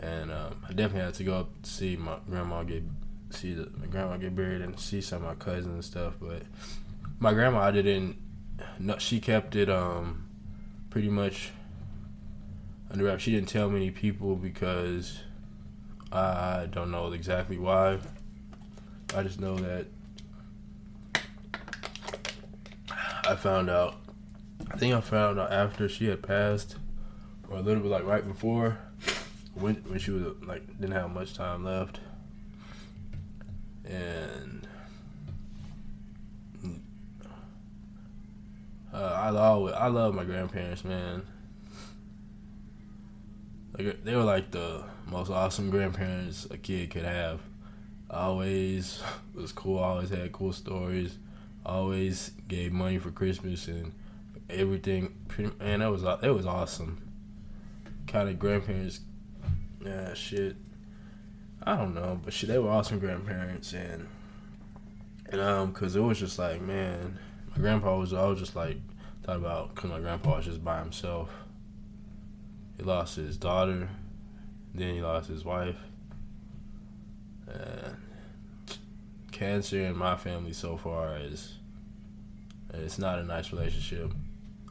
and 0.00 0.30
um, 0.30 0.62
I 0.68 0.72
definitely 0.72 1.00
had 1.00 1.14
to 1.14 1.24
go 1.24 1.34
up 1.38 1.62
to 1.62 1.70
see 1.70 1.96
my 1.96 2.18
grandma 2.28 2.62
get 2.62 2.84
see 3.30 3.52
the, 3.54 3.70
my 3.78 3.86
grandma 3.86 4.16
get 4.16 4.34
buried 4.34 4.62
and 4.62 4.78
see 4.78 5.00
some 5.00 5.24
of 5.24 5.28
my 5.28 5.34
cousins 5.34 5.66
and 5.66 5.84
stuff. 5.84 6.14
But 6.20 6.42
my 7.18 7.32
grandma, 7.32 7.60
I 7.60 7.70
didn't. 7.70 8.16
No, 8.78 8.98
she 8.98 9.20
kept 9.20 9.56
it 9.56 9.68
um, 9.68 10.28
pretty 10.90 11.08
much 11.08 11.50
under 12.90 13.04
wraps. 13.04 13.22
She 13.22 13.32
didn't 13.32 13.48
tell 13.48 13.68
many 13.68 13.90
people 13.90 14.36
because 14.36 15.20
I 16.12 16.68
don't 16.70 16.90
know 16.90 17.12
exactly 17.12 17.58
why. 17.58 17.98
I 19.14 19.22
just 19.22 19.40
know 19.40 19.56
that 19.56 19.86
I 23.24 23.36
found 23.36 23.68
out. 23.68 23.96
I 24.70 24.76
think 24.76 24.94
I 24.94 25.00
found 25.00 25.38
out 25.38 25.52
after 25.52 25.88
she 25.88 26.06
had 26.06 26.22
passed, 26.22 26.76
or 27.48 27.58
a 27.58 27.60
little 27.60 27.82
bit 27.82 27.90
like 27.90 28.04
right 28.04 28.26
before 28.26 28.78
when 29.60 29.76
when 29.86 29.98
she 29.98 30.10
was 30.10 30.24
like 30.42 30.66
didn't 30.80 30.92
have 30.94 31.10
much 31.10 31.34
time 31.34 31.64
left, 31.64 32.00
and 33.84 34.66
uh, 38.92 38.96
I 38.96 39.36
always 39.36 39.74
I 39.74 39.86
love 39.88 40.14
my 40.14 40.24
grandparents, 40.24 40.84
man. 40.84 41.22
Like 43.76 44.02
they 44.04 44.14
were 44.16 44.24
like 44.24 44.50
the 44.50 44.84
most 45.06 45.30
awesome 45.30 45.70
grandparents 45.70 46.46
a 46.50 46.58
kid 46.58 46.90
could 46.90 47.04
have. 47.04 47.40
Always 48.10 49.02
was 49.34 49.52
cool. 49.52 49.78
Always 49.78 50.10
had 50.10 50.32
cool 50.32 50.52
stories. 50.52 51.18
Always 51.64 52.32
gave 52.48 52.72
money 52.72 52.98
for 52.98 53.10
Christmas 53.10 53.68
and 53.68 53.92
everything. 54.48 55.14
Man, 55.60 55.80
that 55.80 55.90
was 55.90 56.02
that 56.02 56.34
was 56.34 56.46
awesome. 56.46 57.02
Kind 58.06 58.28
of 58.28 58.38
grandparents 58.38 59.00
yeah, 59.84 60.14
shit. 60.14 60.56
I 61.62 61.76
don't 61.76 61.94
know, 61.94 62.20
but 62.22 62.32
shit, 62.32 62.48
they 62.48 62.58
were 62.58 62.70
awesome 62.70 62.98
grandparents, 62.98 63.72
and 63.72 64.06
and 65.30 65.40
um, 65.40 65.72
cause 65.72 65.96
it 65.96 66.00
was 66.00 66.18
just 66.18 66.38
like, 66.38 66.60
man, 66.60 67.18
my 67.50 67.58
grandpa 67.58 67.98
was. 67.98 68.12
I 68.12 68.26
was 68.26 68.38
just 68.38 68.56
like 68.56 68.78
thought 69.22 69.36
about, 69.36 69.74
cause 69.74 69.90
my 69.90 70.00
grandpa 70.00 70.36
was 70.36 70.46
just 70.46 70.64
by 70.64 70.78
himself. 70.78 71.30
He 72.76 72.84
lost 72.84 73.16
his 73.16 73.36
daughter, 73.36 73.88
then 74.74 74.94
he 74.94 75.02
lost 75.02 75.28
his 75.28 75.44
wife. 75.44 75.76
And 77.46 77.96
cancer 79.32 79.80
in 79.80 79.96
my 79.96 80.16
family 80.16 80.52
so 80.52 80.76
far 80.76 81.16
is 81.16 81.58
it's 82.74 82.98
not 82.98 83.18
a 83.18 83.22
nice 83.22 83.52
relationship. 83.52 84.12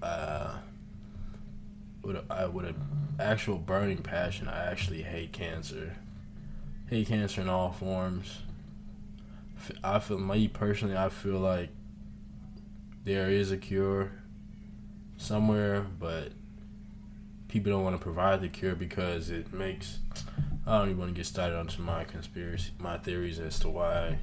Uh, 0.01 0.55
with 2.07 2.15
a, 2.15 2.23
I, 2.29 2.45
with 2.47 2.65
an 2.65 2.75
actual 3.19 3.57
burning 3.57 3.97
passion, 3.97 4.47
I 4.47 4.71
actually 4.71 5.03
hate 5.03 5.33
cancer. 5.33 5.97
Hate 6.89 7.07
cancer 7.07 7.41
in 7.41 7.49
all 7.49 7.73
forms. 7.73 8.39
I 9.83 9.99
feel 9.99 10.17
me 10.17 10.47
personally. 10.47 10.95
I 10.95 11.09
feel 11.09 11.37
like 11.37 11.69
there 13.03 13.29
is 13.29 13.51
a 13.51 13.57
cure 13.57 14.11
somewhere, 15.17 15.81
but 15.99 16.31
people 17.49 17.73
don't 17.73 17.83
want 17.83 17.97
to 17.97 18.01
provide 18.01 18.41
the 18.41 18.47
cure 18.47 18.75
because 18.75 19.29
it 19.29 19.53
makes. 19.53 19.99
I 20.65 20.77
don't 20.77 20.87
even 20.87 20.99
want 20.99 21.11
to 21.13 21.15
get 21.15 21.25
started 21.25 21.57
onto 21.57 21.81
my 21.81 22.05
conspiracy, 22.05 22.71
my 22.79 22.97
theories 22.97 23.39
as 23.39 23.59
to 23.59 23.69
why 23.69 24.19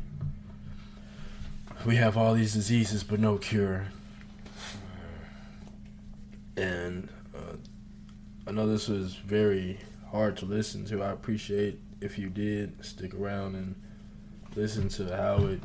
we 1.85 1.97
have 1.97 2.17
all 2.17 2.35
these 2.35 2.55
diseases 2.55 3.05
but 3.05 3.21
no 3.21 3.37
cure. 3.37 3.89
And 6.57 7.09
I 8.47 8.53
know 8.53 8.67
this 8.67 8.89
was 8.89 9.15
very 9.15 9.79
hard 10.11 10.37
to 10.39 10.45
listen 10.45 10.85
to. 10.87 11.03
I 11.03 11.11
appreciate 11.11 11.81
if 12.01 12.19
you 12.19 12.29
did 12.29 12.85
stick 12.85 13.15
around 13.15 13.55
and 13.55 13.75
listen 14.55 14.89
to 14.91 15.17
how 15.17 15.47
it 15.47 15.61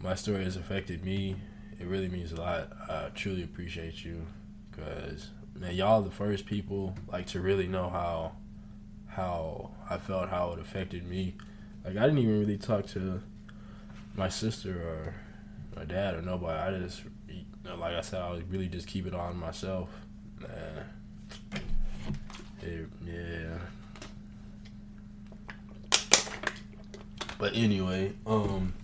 my 0.00 0.14
story 0.14 0.44
has 0.44 0.56
affected 0.56 1.04
me. 1.04 1.34
It 1.80 1.86
really 1.86 2.08
means 2.08 2.32
a 2.32 2.36
lot. 2.40 2.70
I 2.88 3.08
truly 3.14 3.42
appreciate 3.42 4.04
you 4.04 4.26
because 4.70 5.30
man, 5.54 5.74
y'all 5.74 6.02
the 6.02 6.10
first 6.10 6.46
people 6.46 6.94
like 7.10 7.26
to 7.28 7.40
really 7.40 7.66
know 7.66 7.88
how 7.88 8.32
how 9.06 9.70
I 9.88 9.96
felt, 9.96 10.28
how 10.28 10.52
it 10.52 10.60
affected 10.60 11.08
me. 11.08 11.36
Like 11.84 11.96
I 11.96 12.02
didn't 12.02 12.18
even 12.18 12.38
really 12.38 12.58
talk 12.58 12.86
to 12.88 13.22
my 14.14 14.28
sister 14.28 14.72
or 14.72 15.14
my 15.74 15.84
dad 15.84 16.14
or 16.14 16.22
nobody. 16.22 16.76
I 16.76 16.78
just, 16.78 17.02
like 17.64 17.94
I 17.94 18.00
said, 18.02 18.20
I 18.20 18.30
was 18.30 18.42
really 18.44 18.68
just 18.68 18.86
keep 18.86 19.06
it 19.06 19.14
on 19.14 19.36
myself. 19.36 19.88
Yeah. 22.62 23.58
But 27.38 27.54
anyway, 27.54 28.12
um, 28.26 28.74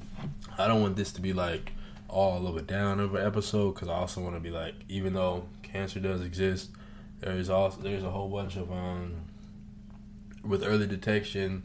I 0.57 0.69
don't 0.69 0.81
want 0.81 0.97
this 0.97 1.13
to 1.13 1.21
be 1.21 1.33
like 1.33 1.73
all 2.09 2.47
of 2.47 2.57
a 2.57 2.63
down 2.63 3.01
of 3.01 3.15
an 3.15 3.27
episode 3.27 3.75
because 3.75 3.89
I 3.89 3.95
also 3.95 4.21
want 4.21 4.37
to 4.37 4.41
be 4.41 4.51
like, 4.51 4.75
even 4.89 5.15
though 5.15 5.47
cancer 5.63 5.99
does 5.99 6.23
exist, 6.23 6.71
there 7.21 7.33
is 7.33 7.51
also 7.51 7.81
there's 7.81 8.05
a 8.05 8.11
whole 8.11 8.29
bunch 8.29 8.57
of 8.57 8.71
um 8.71 9.15
with 10.45 10.63
early 10.63 10.87
detection 10.87 11.65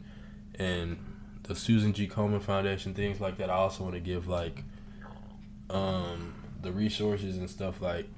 and 0.58 0.96
the 1.44 1.54
Susan 1.54 1.92
G. 1.92 2.08
Komen 2.08 2.42
Foundation 2.42 2.94
things 2.94 3.20
like 3.20 3.36
that. 3.38 3.50
I 3.50 3.54
also 3.54 3.84
want 3.84 3.94
to 3.94 4.00
give 4.00 4.26
like 4.26 4.64
um 5.68 6.34
the 6.60 6.72
resources 6.72 7.38
and 7.38 7.48
stuff 7.48 7.80
like 7.80 8.08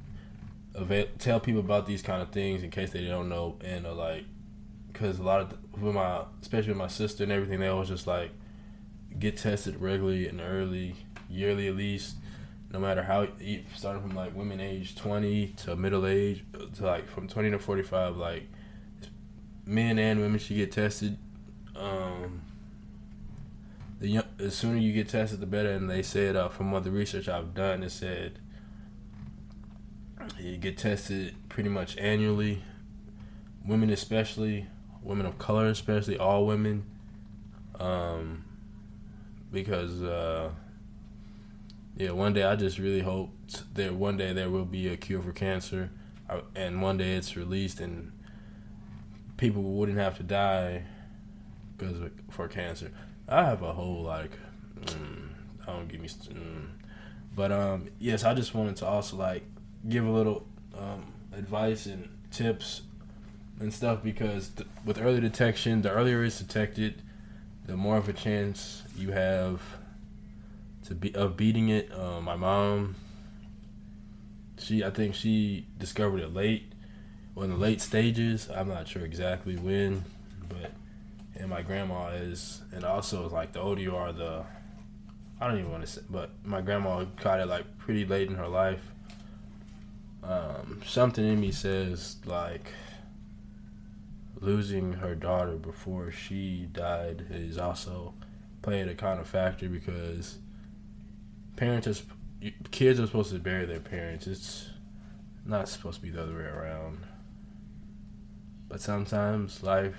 avail- 0.74 1.08
tell 1.18 1.40
people 1.40 1.60
about 1.60 1.86
these 1.86 2.02
kind 2.02 2.22
of 2.22 2.30
things 2.30 2.62
in 2.62 2.70
case 2.70 2.90
they 2.90 3.04
don't 3.06 3.28
know 3.28 3.56
and 3.62 3.86
uh, 3.86 3.94
like 3.94 4.24
because 4.92 5.18
a 5.18 5.22
lot 5.22 5.40
of 5.40 5.80
with 5.80 5.94
my 5.94 6.22
especially 6.40 6.70
with 6.70 6.78
my 6.78 6.86
sister 6.86 7.22
and 7.22 7.32
everything 7.32 7.60
they 7.60 7.68
always 7.68 7.88
just 7.88 8.06
like 8.06 8.30
get 9.18 9.36
tested 9.36 9.76
regularly 9.80 10.28
and 10.28 10.40
early 10.40 10.94
yearly 11.28 11.68
at 11.68 11.76
least 11.76 12.16
no 12.70 12.78
matter 12.78 13.02
how 13.02 13.26
starting 13.76 14.02
from 14.02 14.14
like 14.14 14.34
women 14.34 14.60
age 14.60 14.96
20 14.96 15.48
to 15.48 15.76
middle 15.76 16.06
age 16.06 16.44
to 16.74 16.84
like 16.84 17.08
from 17.08 17.28
20 17.28 17.50
to 17.50 17.58
45 17.58 18.16
like 18.16 18.48
men 19.66 19.98
and 19.98 20.20
women 20.20 20.38
should 20.38 20.56
get 20.56 20.72
tested 20.72 21.18
um 21.76 22.42
the 24.00 24.08
young, 24.08 24.24
the 24.36 24.50
sooner 24.50 24.78
you 24.78 24.92
get 24.92 25.08
tested 25.08 25.38
the 25.38 25.46
better. 25.46 25.70
And 25.70 25.88
they 25.88 26.02
said 26.02 26.34
uh, 26.34 26.48
from 26.48 26.72
what 26.72 26.82
the 26.82 26.90
research 26.90 27.28
i've 27.28 27.54
done 27.54 27.82
it 27.82 27.90
said 27.90 28.40
you 30.42 30.56
get 30.56 30.76
tested 30.76 31.34
pretty 31.48 31.68
much 31.68 31.96
annually 31.98 32.62
women 33.64 33.90
especially 33.90 34.66
women 35.02 35.26
of 35.26 35.38
color 35.38 35.66
especially 35.66 36.18
all 36.18 36.46
women 36.46 36.84
um 37.78 38.44
because 39.52 40.02
uh 40.02 40.50
yeah, 41.96 42.12
one 42.12 42.32
day 42.32 42.42
I 42.42 42.56
just 42.56 42.78
really 42.78 43.00
hope 43.00 43.30
that 43.74 43.94
one 43.94 44.16
day 44.16 44.32
there 44.32 44.48
will 44.48 44.64
be 44.64 44.88
a 44.88 44.96
cure 44.96 45.20
for 45.20 45.32
cancer, 45.32 45.90
and 46.54 46.80
one 46.80 46.96
day 46.96 47.14
it's 47.16 47.36
released 47.36 47.80
and 47.80 48.12
people 49.36 49.62
wouldn't 49.62 49.98
have 49.98 50.16
to 50.16 50.22
die 50.22 50.84
because 51.76 52.10
for 52.30 52.48
cancer. 52.48 52.90
I 53.28 53.44
have 53.44 53.62
a 53.62 53.72
whole 53.72 54.02
like, 54.02 54.32
mm, 54.80 55.28
I 55.62 55.66
don't 55.66 55.88
give 55.88 56.00
me, 56.00 56.08
mm. 56.08 56.68
but 57.36 57.52
um, 57.52 57.88
yes, 57.98 58.24
I 58.24 58.34
just 58.34 58.54
wanted 58.54 58.76
to 58.76 58.86
also 58.86 59.16
like 59.16 59.44
give 59.88 60.06
a 60.06 60.10
little 60.10 60.46
um, 60.78 61.12
advice 61.32 61.86
and 61.86 62.08
tips 62.30 62.82
and 63.60 63.72
stuff 63.72 64.02
because 64.02 64.48
th- 64.48 64.68
with 64.84 65.00
early 65.00 65.20
detection, 65.20 65.82
the 65.82 65.90
earlier 65.90 66.24
it's 66.24 66.38
detected, 66.38 67.02
the 67.66 67.76
more 67.76 67.96
of 67.96 68.08
a 68.08 68.12
chance 68.12 68.82
you 68.96 69.12
have 69.12 69.62
to 70.86 70.94
be 70.94 71.14
of 71.14 71.36
beating 71.36 71.68
it. 71.68 71.92
Um, 71.96 72.24
my 72.24 72.36
mom, 72.36 72.96
she 74.58 74.84
I 74.84 74.90
think 74.90 75.14
she 75.14 75.66
discovered 75.78 76.20
it 76.20 76.34
late, 76.34 76.72
or 77.34 77.44
in 77.44 77.50
the 77.50 77.56
late 77.56 77.80
stages. 77.80 78.48
I'm 78.54 78.68
not 78.68 78.88
sure 78.88 79.04
exactly 79.04 79.56
when, 79.56 80.04
but 80.48 80.72
and 81.36 81.48
my 81.48 81.62
grandma 81.62 82.08
is, 82.08 82.62
and 82.72 82.84
also 82.84 83.28
like 83.28 83.52
the 83.52 83.60
older 83.60 83.80
you 83.80 83.96
are, 83.96 84.12
the 84.12 84.44
I 85.40 85.48
don't 85.48 85.58
even 85.58 85.70
want 85.70 85.84
to 85.84 85.90
say, 85.90 86.02
but 86.08 86.30
my 86.44 86.60
grandma 86.60 87.04
caught 87.16 87.40
it 87.40 87.46
like 87.46 87.78
pretty 87.78 88.04
late 88.04 88.28
in 88.28 88.34
her 88.36 88.48
life. 88.48 88.80
Um, 90.22 90.80
something 90.86 91.24
in 91.24 91.40
me 91.40 91.50
says 91.50 92.16
like 92.26 92.72
losing 94.40 94.94
her 94.94 95.14
daughter 95.14 95.56
before 95.56 96.10
she 96.10 96.68
died 96.72 97.26
is 97.30 97.58
also 97.58 98.14
playing 98.60 98.88
a 98.88 98.94
kind 98.94 99.20
of 99.20 99.26
factor 99.26 99.68
because 99.68 100.38
parents 101.56 101.86
are 101.86 101.94
kids 102.70 102.98
are 102.98 103.06
supposed 103.06 103.32
to 103.32 103.38
bury 103.38 103.66
their 103.66 103.80
parents. 103.80 104.26
It's 104.26 104.70
not 105.44 105.68
supposed 105.68 106.00
to 106.00 106.02
be 106.02 106.10
the 106.10 106.22
other 106.22 106.34
way 106.34 106.44
around. 106.44 106.98
But 108.68 108.80
sometimes 108.80 109.62
life 109.62 109.96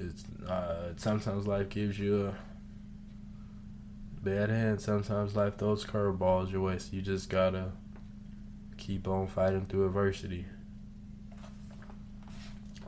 it's 0.00 0.24
uh, 0.48 0.92
sometimes 0.96 1.46
life 1.46 1.68
gives 1.68 1.98
you 1.98 2.28
a 2.28 2.34
bad 4.28 4.50
hand. 4.50 4.80
Sometimes 4.80 5.36
life 5.36 5.58
throws 5.58 5.84
curveballs 5.84 6.50
your 6.50 6.62
way. 6.62 6.78
So 6.78 6.88
you 6.92 7.02
just 7.02 7.28
gotta 7.28 7.72
keep 8.76 9.08
on 9.08 9.26
fighting 9.26 9.66
through 9.66 9.86
adversity. 9.86 10.46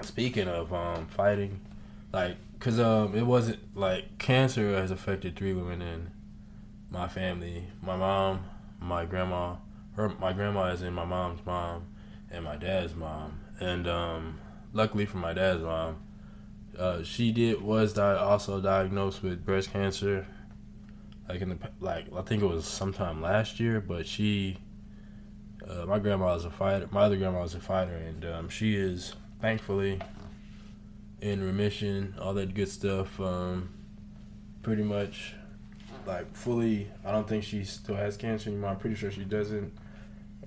Speaking 0.03 0.49
of 0.49 0.73
um, 0.73 1.07
fighting, 1.07 1.61
like 2.13 2.37
Cause 2.61 2.79
um, 2.79 3.17
it 3.17 3.23
wasn't 3.25 3.59
like 3.75 4.19
cancer 4.19 4.75
has 4.77 4.91
affected 4.91 5.35
three 5.35 5.55
women 5.55 5.81
in 5.81 6.11
my 6.91 7.09
family. 7.09 7.65
My 7.81 7.97
mom, 7.97 8.45
my 8.79 9.07
grandma, 9.07 9.57
her 9.97 10.11
my 10.21 10.35
grandma 10.35 10.65
is 10.65 10.83
in 10.83 10.93
my 10.93 11.07
mom's 11.07 11.41
mom, 11.47 11.87
and 12.31 12.45
my 12.45 12.57
dad's 12.57 12.95
mom. 12.95 13.41
And 13.61 13.89
um, 13.89 14.41
luckily 14.75 15.07
for 15.07 15.17
my 15.17 15.33
dad's 15.33 15.63
mom, 15.63 16.03
uh, 16.79 17.03
she 17.03 17.33
did 17.33 17.63
was 17.63 17.95
di- 17.95 18.19
also 18.19 18.61
diagnosed 18.61 19.23
with 19.23 19.43
breast 19.43 19.73
cancer. 19.73 20.27
Like 21.31 21.43
in 21.43 21.51
the 21.51 21.59
like 21.79 22.07
I 22.17 22.23
think 22.23 22.43
it 22.43 22.47
was 22.47 22.65
sometime 22.65 23.23
last 23.23 23.61
year, 23.61 23.81
but 23.81 24.05
she, 24.05 24.59
uh, 25.65 25.87
my 25.87 26.01
grandma 26.01 26.35
was 26.35 26.45
a 26.45 26.51
fighter. 26.51 26.89
My 26.91 27.03
other 27.03 27.17
grandma 27.17 27.43
was 27.43 27.55
a 27.55 27.61
fighter, 27.61 27.95
and 27.95 28.25
um, 28.25 28.49
she 28.49 28.75
is 28.75 29.15
thankfully 29.41 30.01
in 31.21 31.41
remission, 31.45 32.17
all 32.21 32.35
that 32.35 32.53
good 32.53 32.69
stuff. 32.69 33.21
Um, 33.21 33.69
pretty 34.65 34.83
much, 34.83 35.35
like 36.05 36.35
fully. 36.35 36.89
I 37.05 37.13
don't 37.13 37.29
think 37.29 37.45
she 37.45 37.63
still 37.63 37.95
has 37.95 38.17
cancer 38.17 38.51
anymore. 38.51 38.71
I'm 38.71 38.79
pretty 38.79 38.97
sure 38.97 39.13
she 39.13 39.23
doesn't. 39.23 39.73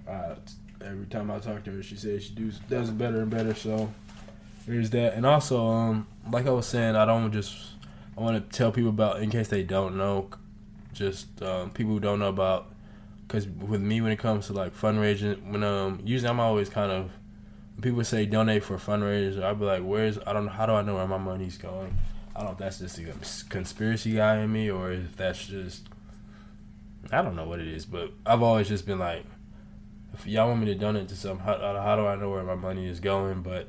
Uh, 0.06 0.36
every 0.84 1.06
time 1.06 1.32
I 1.32 1.40
talk 1.40 1.64
to 1.64 1.72
her, 1.72 1.82
she 1.82 1.96
says 1.96 2.26
she 2.26 2.34
does 2.34 2.60
does 2.60 2.90
better 2.90 3.22
and 3.22 3.32
better. 3.32 3.54
So 3.54 3.90
there's 4.68 4.90
that. 4.90 5.14
And 5.14 5.26
also, 5.26 5.66
um, 5.66 6.08
like 6.30 6.46
I 6.46 6.52
was 6.52 6.66
saying, 6.66 6.98
I 6.98 7.06
don't 7.06 7.32
just. 7.32 7.56
I 8.18 8.22
want 8.22 8.52
to 8.52 8.58
tell 8.58 8.74
people 8.74 8.90
about 8.90 9.22
in 9.22 9.30
case 9.30 9.48
they 9.48 9.64
don't 9.64 9.96
know, 9.98 10.30
just 10.94 11.42
um, 11.42 11.72
people 11.72 11.94
who 11.94 12.00
don't 12.00 12.20
know 12.20 12.30
about. 12.30 12.72
Because 13.28 13.48
with 13.48 13.82
me, 13.82 14.02
when 14.02 14.12
it 14.12 14.20
comes 14.20 14.48
to 14.48 14.54
like 14.54 14.76
fundraising, 14.78 15.52
when 15.52 15.64
um 15.64 16.02
usually 16.04 16.30
I'm 16.30 16.40
always 16.40 16.70
kind 16.70 16.92
of 16.92 17.12
people 17.82 18.04
say 18.04 18.26
donate 18.26 18.64
for 18.64 18.78
fundraisers, 18.78 19.42
I'd 19.42 19.60
be 19.60 19.66
like, 19.66 19.82
where's 19.82 20.20
I 20.26 20.34
don't 20.34 20.46
know 20.46 20.52
how 20.52 20.66
do 20.66 20.74
I 20.74 20.82
know 20.82 20.96
where 20.96 21.08
my 21.08 21.18
money's 21.18 21.58
going? 21.58 21.98
I 22.36 22.40
don't 22.40 22.48
know 22.48 22.52
if 22.54 22.58
that's 22.58 22.80
just 22.80 23.00
a 23.00 23.50
conspiracy 23.50 24.14
guy 24.14 24.38
in 24.40 24.52
me 24.52 24.70
or 24.70 24.92
if 24.92 25.16
that's 25.16 25.48
just 25.48 25.88
I 27.12 27.22
don't 27.22 27.36
know 27.36 27.46
what 27.46 27.60
it 27.60 27.68
is, 27.68 27.86
but 27.86 28.12
I've 28.26 28.42
always 28.42 28.68
just 28.68 28.86
been 28.86 29.00
like, 29.00 29.26
if 30.14 30.26
y'all 30.26 30.48
want 30.48 30.62
me 30.62 30.68
to 30.68 30.76
donate 30.76 31.10
to 31.10 31.16
something, 31.16 31.46
how, 31.46 31.58
how 31.58 31.96
do 31.96 32.06
I 32.06 32.16
know 32.16 32.30
where 32.30 32.44
my 32.44 32.56
money 32.56 32.88
is 32.88 33.00
going? 33.00 33.42
But 33.42 33.68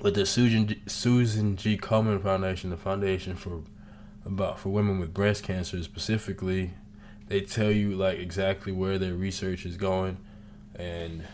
with 0.00 0.14
the 0.14 0.26
Susan 0.26 0.66
G, 0.66 0.82
Susan 0.86 1.56
G. 1.56 1.76
Komen 1.76 2.22
Foundation, 2.22 2.70
the 2.70 2.76
foundation 2.76 3.36
for 3.36 3.62
about 4.24 4.58
for 4.58 4.68
women 4.68 4.98
with 4.98 5.12
breast 5.12 5.44
cancer 5.44 5.82
specifically, 5.82 6.72
they 7.28 7.40
tell 7.40 7.70
you 7.70 7.94
like 7.94 8.18
exactly 8.18 8.72
where 8.72 8.98
their 8.98 9.14
research 9.14 9.64
is 9.66 9.76
going, 9.76 10.18
and 10.74 11.24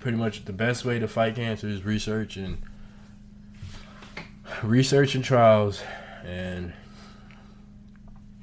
pretty 0.00 0.18
much 0.18 0.44
the 0.44 0.52
best 0.52 0.84
way 0.84 0.98
to 0.98 1.08
fight 1.08 1.36
cancer 1.36 1.68
is 1.68 1.84
research 1.84 2.36
and 2.36 2.58
research 4.62 5.14
and 5.14 5.24
trials. 5.24 5.82
And 6.24 6.72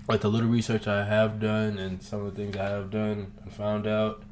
like 0.08 0.22
the 0.22 0.30
little 0.30 0.50
research 0.50 0.88
I 0.88 1.06
have 1.06 1.40
done 1.40 1.78
and 1.78 2.02
some 2.02 2.26
of 2.26 2.36
the 2.36 2.42
things 2.42 2.58
I 2.58 2.70
have 2.70 2.90
done 2.90 3.32
and 3.42 3.54
found 3.54 3.88
out 3.88 4.24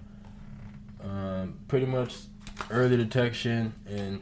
um, 1.03 1.59
pretty 1.67 1.85
much 1.85 2.15
early 2.69 2.97
detection 2.97 3.73
and 3.87 4.19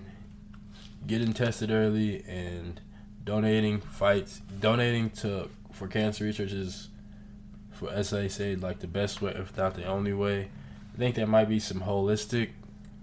getting 1.07 1.33
tested 1.33 1.71
early 1.71 2.23
and 2.27 2.79
donating 3.27 3.79
fights 3.79 4.41
donating 4.59 5.09
to 5.11 5.49
for 5.71 5.87
cancer 5.87 6.23
research 6.23 6.51
is 6.51 6.87
for 7.71 7.91
as 7.91 8.13
I 8.13 8.27
say 8.27 8.55
like 8.55 8.79
the 8.79 8.87
best 8.87 9.21
way 9.21 9.31
if 9.31 9.55
not 9.55 9.75
the 9.75 9.85
only 9.85 10.13
way 10.13 10.49
I 10.97 10.97
think 10.97 11.13
there 11.13 11.27
might 11.27 11.47
be 11.47 11.59
some 11.59 11.81
holistic 11.81 12.49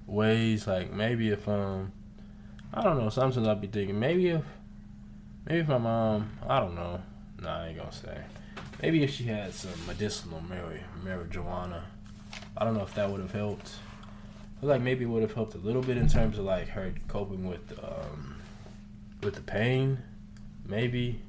ways. 0.07 0.67
Like 0.67 0.93
maybe 0.93 1.31
if 1.31 1.49
um, 1.49 1.93
I 2.73 2.83
don't 2.83 2.99
know. 2.99 3.09
Sometimes 3.09 3.47
I'll 3.47 3.55
be 3.55 3.69
thinking 3.69 4.01
maybe 4.01 4.31
if 4.31 4.43
maybe 5.47 5.61
if 5.61 5.69
my 5.69 5.79
mom, 5.79 6.31
I 6.49 6.59
don't 6.59 6.75
know. 6.75 7.01
Nah, 7.41 7.63
I 7.63 7.69
ain't 7.69 7.79
gonna 7.79 7.93
say. 7.93 8.21
Maybe 8.83 9.05
if 9.05 9.15
she 9.15 9.25
had 9.25 9.55
some 9.55 9.71
medicinal 9.87 10.41
mar- 10.41 10.81
marijuana, 11.05 11.83
I 12.57 12.65
don't 12.65 12.75
know 12.75 12.83
if 12.83 12.95
that 12.95 13.09
would 13.09 13.21
have 13.21 13.33
helped. 13.33 13.71
I 14.57 14.61
feel 14.61 14.71
like 14.71 14.81
maybe 14.81 15.05
it 15.05 15.09
would 15.09 15.23
have 15.23 15.35
helped 15.35 15.55
a 15.55 15.59
little 15.59 15.83
bit 15.83 15.97
in 15.97 16.09
terms 16.09 16.39
of 16.39 16.45
like 16.45 16.69
her 16.69 16.93
coping 17.07 17.49
with 17.49 17.79
um, 17.83 18.37
with 19.23 19.37
the 19.37 19.41
pain, 19.41 19.99
maybe 20.67 21.21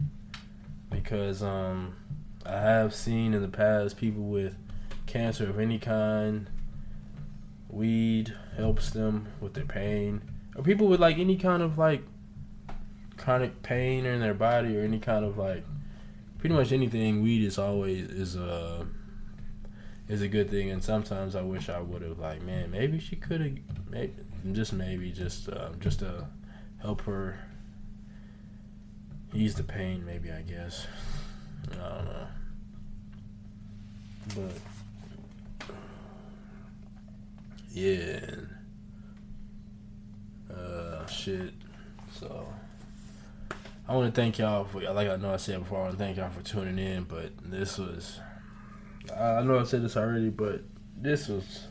because 0.89 1.43
um, 1.43 1.95
I 2.45 2.59
have 2.59 2.93
seen 2.93 3.33
in 3.33 3.41
the 3.41 3.47
past 3.47 3.97
people 3.97 4.23
with 4.23 4.55
cancer 5.05 5.49
of 5.49 5.59
any 5.59 5.79
kind 5.79 6.49
weed 7.69 8.33
helps 8.55 8.89
them 8.91 9.27
with 9.41 9.53
their 9.53 9.65
pain, 9.65 10.21
or 10.55 10.63
people 10.63 10.87
with 10.87 10.99
like 10.99 11.17
any 11.17 11.37
kind 11.37 11.61
of 11.61 11.77
like 11.77 12.03
chronic 13.17 13.61
pain 13.63 14.05
in 14.05 14.19
their 14.19 14.33
body 14.33 14.77
or 14.77 14.81
any 14.81 14.99
kind 14.99 15.25
of 15.25 15.37
like 15.37 15.63
pretty 16.37 16.55
much 16.55 16.71
anything. 16.71 17.21
Weed 17.21 17.43
is 17.43 17.57
always 17.57 18.09
is 18.09 18.35
a 18.35 18.87
is 20.07 20.21
a 20.21 20.27
good 20.27 20.49
thing, 20.49 20.69
and 20.69 20.83
sometimes 20.83 21.35
I 21.35 21.41
wish 21.41 21.69
I 21.69 21.79
would 21.79 22.01
have 22.01 22.19
like, 22.19 22.41
man, 22.43 22.71
maybe 22.71 22.99
she 22.99 23.15
could 23.15 23.41
have, 23.41 23.57
maybe 23.89 24.13
just 24.51 24.73
maybe 24.73 25.11
just 25.11 25.49
uh, 25.49 25.69
just 25.79 25.99
to 25.99 26.27
help 26.77 27.01
her 27.01 27.39
ease 29.35 29.55
the 29.55 29.63
pain. 29.63 30.05
Maybe 30.05 30.31
I 30.31 30.41
guess 30.41 30.87
I 31.71 31.75
don't 31.75 32.05
know, 32.05 32.27
but 34.35 35.69
yeah, 37.71 38.19
uh, 40.53 41.05
shit. 41.07 41.53
So 42.19 42.47
I 43.87 43.95
want 43.95 44.13
to 44.13 44.21
thank 44.21 44.39
y'all 44.39 44.65
for 44.65 44.81
like 44.81 45.09
I 45.09 45.17
know 45.17 45.33
I 45.33 45.37
said 45.37 45.59
before. 45.59 45.79
I 45.79 45.81
want 45.83 45.93
to 45.93 45.97
thank 45.97 46.17
y'all 46.17 46.29
for 46.29 46.41
tuning 46.41 46.79
in, 46.79 47.03
but 47.03 47.31
this 47.43 47.77
was 47.77 48.19
I 49.15 49.41
know 49.43 49.59
I 49.59 49.63
said 49.63 49.83
this 49.83 49.97
already, 49.97 50.29
but 50.29 50.63
this 50.97 51.27
was 51.27 51.67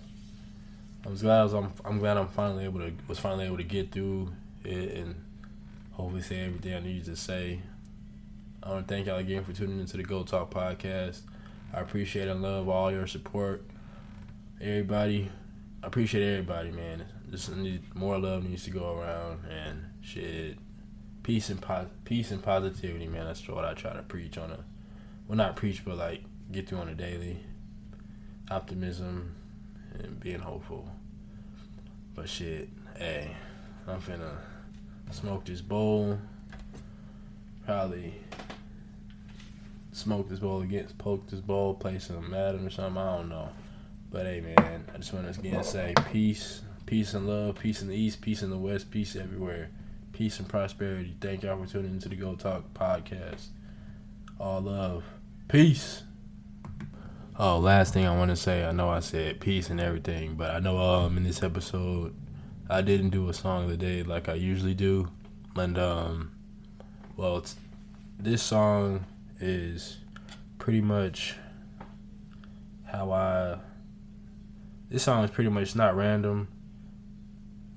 I 1.05 1.11
was 1.11 1.23
glad 1.23 1.41
I 1.41 1.43
was, 1.45 1.53
I'm, 1.53 1.73
I'm 1.85 1.99
glad 1.99 2.17
I'm 2.17 2.29
finally 2.29 2.65
able 2.65 2.81
to 2.81 2.93
was 3.09 3.19
finally 3.19 3.47
able 3.47 3.59
to 3.59 3.65
get 3.65 3.93
through 3.93 4.33
it 4.65 4.97
and 4.97 5.15
hopefully 5.95 6.23
say 6.23 6.41
everything 6.41 6.75
I 6.75 6.81
needed 6.81 7.05
to 7.07 7.17
say. 7.17 7.61
I 8.63 8.71
want 8.71 8.89
to 8.89 8.95
thank 8.95 9.07
y'all 9.07 9.19
again 9.19 9.45
for 9.45 9.53
tuning 9.53 9.79
into 9.79 9.97
the 9.97 10.03
Goat 10.03 10.27
Talk 10.27 10.53
podcast. 10.53 11.21
I 11.73 11.81
appreciate 11.81 12.29
and 12.29 12.43
love 12.43 12.69
all 12.69 12.91
your 12.91 13.07
support. 13.07 13.65
Everybody, 14.61 15.31
I 15.83 15.87
appreciate 15.87 16.29
everybody, 16.29 16.71
man. 16.71 17.05
Just 17.31 17.55
need 17.55 17.95
more 17.95 18.19
love 18.19 18.45
needs 18.45 18.65
to 18.65 18.71
go 18.71 18.99
around 18.99 19.45
and 19.49 19.85
shit. 20.01 20.59
Peace 21.23 21.49
and 21.49 21.61
po- 21.61 21.91
peace 22.05 22.31
and 22.31 22.43
positivity, 22.43 23.07
man. 23.07 23.27
That's 23.27 23.47
what 23.49 23.65
I 23.65 23.75
try 23.75 23.93
to 23.93 24.03
preach 24.03 24.37
on 24.37 24.51
a, 24.51 24.59
well, 25.29 25.37
not 25.37 25.57
preach, 25.57 25.85
but 25.85 25.97
like 25.97 26.23
get 26.51 26.69
through 26.69 26.79
on 26.79 26.89
a 26.89 26.95
daily. 26.95 27.41
Optimism 28.51 29.35
and 29.99 30.21
being 30.21 30.41
hopeful. 30.41 30.89
But 32.15 32.29
shit, 32.29 32.69
hey, 32.97 33.37
I'm 33.87 34.01
finna 34.01 34.37
smoke 35.11 35.45
this 35.45 35.61
bowl. 35.61 36.19
Probably 37.65 38.15
smoke 39.93 40.29
this 40.29 40.41
bowl 40.41 40.63
again, 40.63 40.87
poke 40.99 41.27
this 41.29 41.41
bowl, 41.41 41.75
play 41.75 41.99
some 41.99 42.31
Madden 42.31 42.67
or 42.67 42.71
something. 42.71 43.01
I 43.01 43.17
don't 43.17 43.29
know. 43.29 43.49
But 44.11 44.27
hey, 44.27 44.41
man, 44.41 44.85
I 44.95 44.99
just 44.99 45.13
want 45.13 45.33
to 45.33 45.41
again 45.41 45.65
say 45.65 45.95
peace, 46.13 46.63
peace 46.87 47.15
and 47.15 47.27
love, 47.27 47.59
peace 47.59 47.81
in 47.83 47.89
the 47.89 47.97
east, 47.97 48.21
peace 48.21 48.43
in 48.43 48.51
the 48.51 48.59
west, 48.59 48.91
peace 48.91 49.17
everywhere, 49.17 49.71
peace 50.13 50.39
and 50.39 50.49
prosperity. 50.49 51.17
Thank 51.21 51.43
y'all 51.43 51.63
for 51.63 51.71
tuning 51.71 51.93
into 51.93 52.09
the 52.09 52.17
Goat 52.17 52.41
Talk 52.41 52.75
podcast. 52.75 53.47
All 54.39 54.61
love, 54.61 55.05
peace. 55.49 56.03
Oh, 57.37 57.59
last 57.59 57.93
thing 57.93 58.07
I 58.07 58.17
want 58.17 58.31
to 58.31 58.37
say, 58.37 58.65
I 58.65 58.71
know 58.71 58.91
I 58.91 59.01
said 59.01 59.41
peace 59.41 59.69
and 59.69 59.81
everything, 59.81 60.35
but 60.37 60.51
I 60.51 60.61
know 60.61 60.79
um 60.79 61.17
in 61.17 61.25
this 61.25 61.43
episode 61.43 62.15
I 62.69 62.81
didn't 62.81 63.11
do 63.11 63.29
a 63.29 63.35
song 63.35 63.65
of 63.65 63.71
the 63.71 63.77
day 63.77 64.03
like 64.03 64.29
I 64.29 64.35
usually 64.35 64.75
do, 64.75 65.11
and 65.55 65.79
um, 65.79 66.33
well, 67.15 67.45
this 68.19 68.43
song 68.43 69.05
is 69.39 69.99
pretty 70.59 70.81
much 70.81 71.37
how 72.87 73.13
I. 73.13 73.59
This 74.89 75.03
song 75.03 75.25
is 75.25 75.31
pretty 75.31 75.51
much 75.51 75.77
not 75.77 75.95
random, 75.95 76.49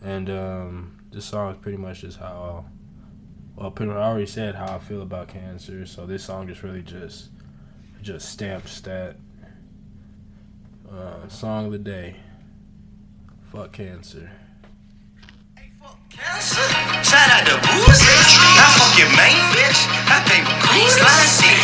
and 0.01 0.29
um, 0.29 0.99
this 1.11 1.25
song 1.25 1.51
is 1.51 1.57
pretty 1.57 1.77
much 1.77 2.01
just 2.01 2.19
how. 2.19 2.65
Well, 3.57 3.71
pretty 3.71 3.91
much 3.91 3.97
I 3.97 4.07
already 4.07 4.25
said 4.27 4.55
how 4.55 4.75
I 4.75 4.79
feel 4.79 5.01
about 5.01 5.27
cancer, 5.27 5.85
so 5.85 6.05
this 6.05 6.23
song 6.23 6.47
just 6.47 6.63
really 6.63 6.83
just 6.83 7.29
just 8.01 8.29
stamps 8.29 8.79
that 8.81 9.17
uh, 10.89 11.27
song 11.27 11.65
of 11.65 11.71
the 11.73 11.77
day. 11.79 12.15
Fuck 13.51 13.73
cancer. 13.73 14.31
Cancer. 16.17 16.65
Shout 17.05 17.29
out 17.29 17.45
to 17.45 17.55
Boosie. 17.61 18.09
I 18.57 18.65
fuck 18.73 18.93
your 18.97 19.11
main 19.13 19.37
bitch. 19.53 19.85
I 20.09 20.17
pay 20.25 20.41
for 20.41 20.57
cool 20.65 20.89
slime 20.89 21.29
shit. 21.29 21.61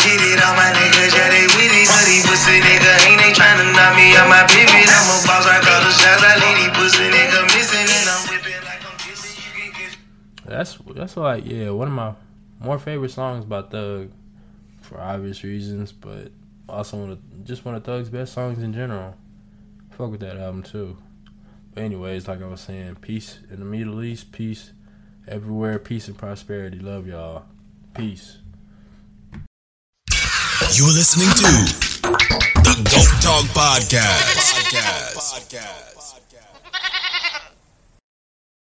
Get 0.00 0.16
it 0.24 0.40
on 0.40 0.56
my 0.56 0.72
niggas, 0.72 1.12
yeah, 1.12 1.28
they 1.28 1.44
with 1.52 1.76
it. 1.76 1.88
But 1.92 2.08
these 2.08 2.24
pussy 2.24 2.56
nigga 2.56 2.92
ain't 3.04 3.20
they 3.20 3.32
tryna 3.36 3.68
knock 3.76 3.92
me 4.00 4.16
out 4.16 4.32
my 4.32 4.48
pivot. 4.48 4.88
I'm 4.88 5.12
a 5.12 5.16
boss, 5.28 5.44
I 5.44 5.60
call 5.60 5.80
the 5.84 5.92
shots. 5.92 6.24
I 6.24 6.40
leave 6.40 6.56
these 6.56 6.72
pussy 6.72 7.04
nigga 7.12 7.44
missing. 7.52 7.84
And 7.84 8.08
I'm 8.08 8.22
whipping 8.32 8.62
like 8.64 8.80
I'm 8.80 8.96
kissing. 8.96 9.36
You 9.36 9.50
can 9.52 9.70
get 9.76 9.92
That's 10.48 10.78
that's 10.96 11.16
like 11.18 11.44
yeah, 11.44 11.68
one 11.68 11.88
of 11.88 11.94
my 11.94 12.14
more 12.60 12.78
favorite 12.78 13.10
songs 13.10 13.44
by 13.44 13.60
Thug, 13.60 14.08
for 14.80 14.98
obvious 15.00 15.44
reasons, 15.44 15.92
but 15.92 16.32
also 16.66 16.96
one 16.96 17.10
of 17.10 17.44
just 17.44 17.66
one 17.66 17.74
of 17.74 17.84
Thug's 17.84 18.08
best 18.08 18.32
songs 18.32 18.62
in 18.62 18.72
general. 18.72 19.14
Fuck 19.90 20.12
with 20.12 20.20
that 20.20 20.38
album 20.38 20.62
too. 20.62 20.96
But 21.74 21.84
anyways, 21.84 22.28
like 22.28 22.42
I 22.42 22.46
was 22.46 22.60
saying, 22.60 22.96
peace 22.96 23.38
in 23.50 23.60
the 23.60 23.64
Middle 23.64 24.02
East, 24.02 24.32
peace 24.32 24.72
everywhere, 25.26 25.78
peace 25.78 26.08
and 26.08 26.16
prosperity. 26.16 26.78
Love 26.78 27.06
y'all. 27.06 27.44
Peace. 27.94 28.38
You're 30.74 30.88
listening 30.88 31.28
to 31.28 31.42
the 32.62 32.74
Goat 32.90 33.22
Talk 33.22 33.44
Podcast. 33.54 35.14
Podcast. 35.16 35.97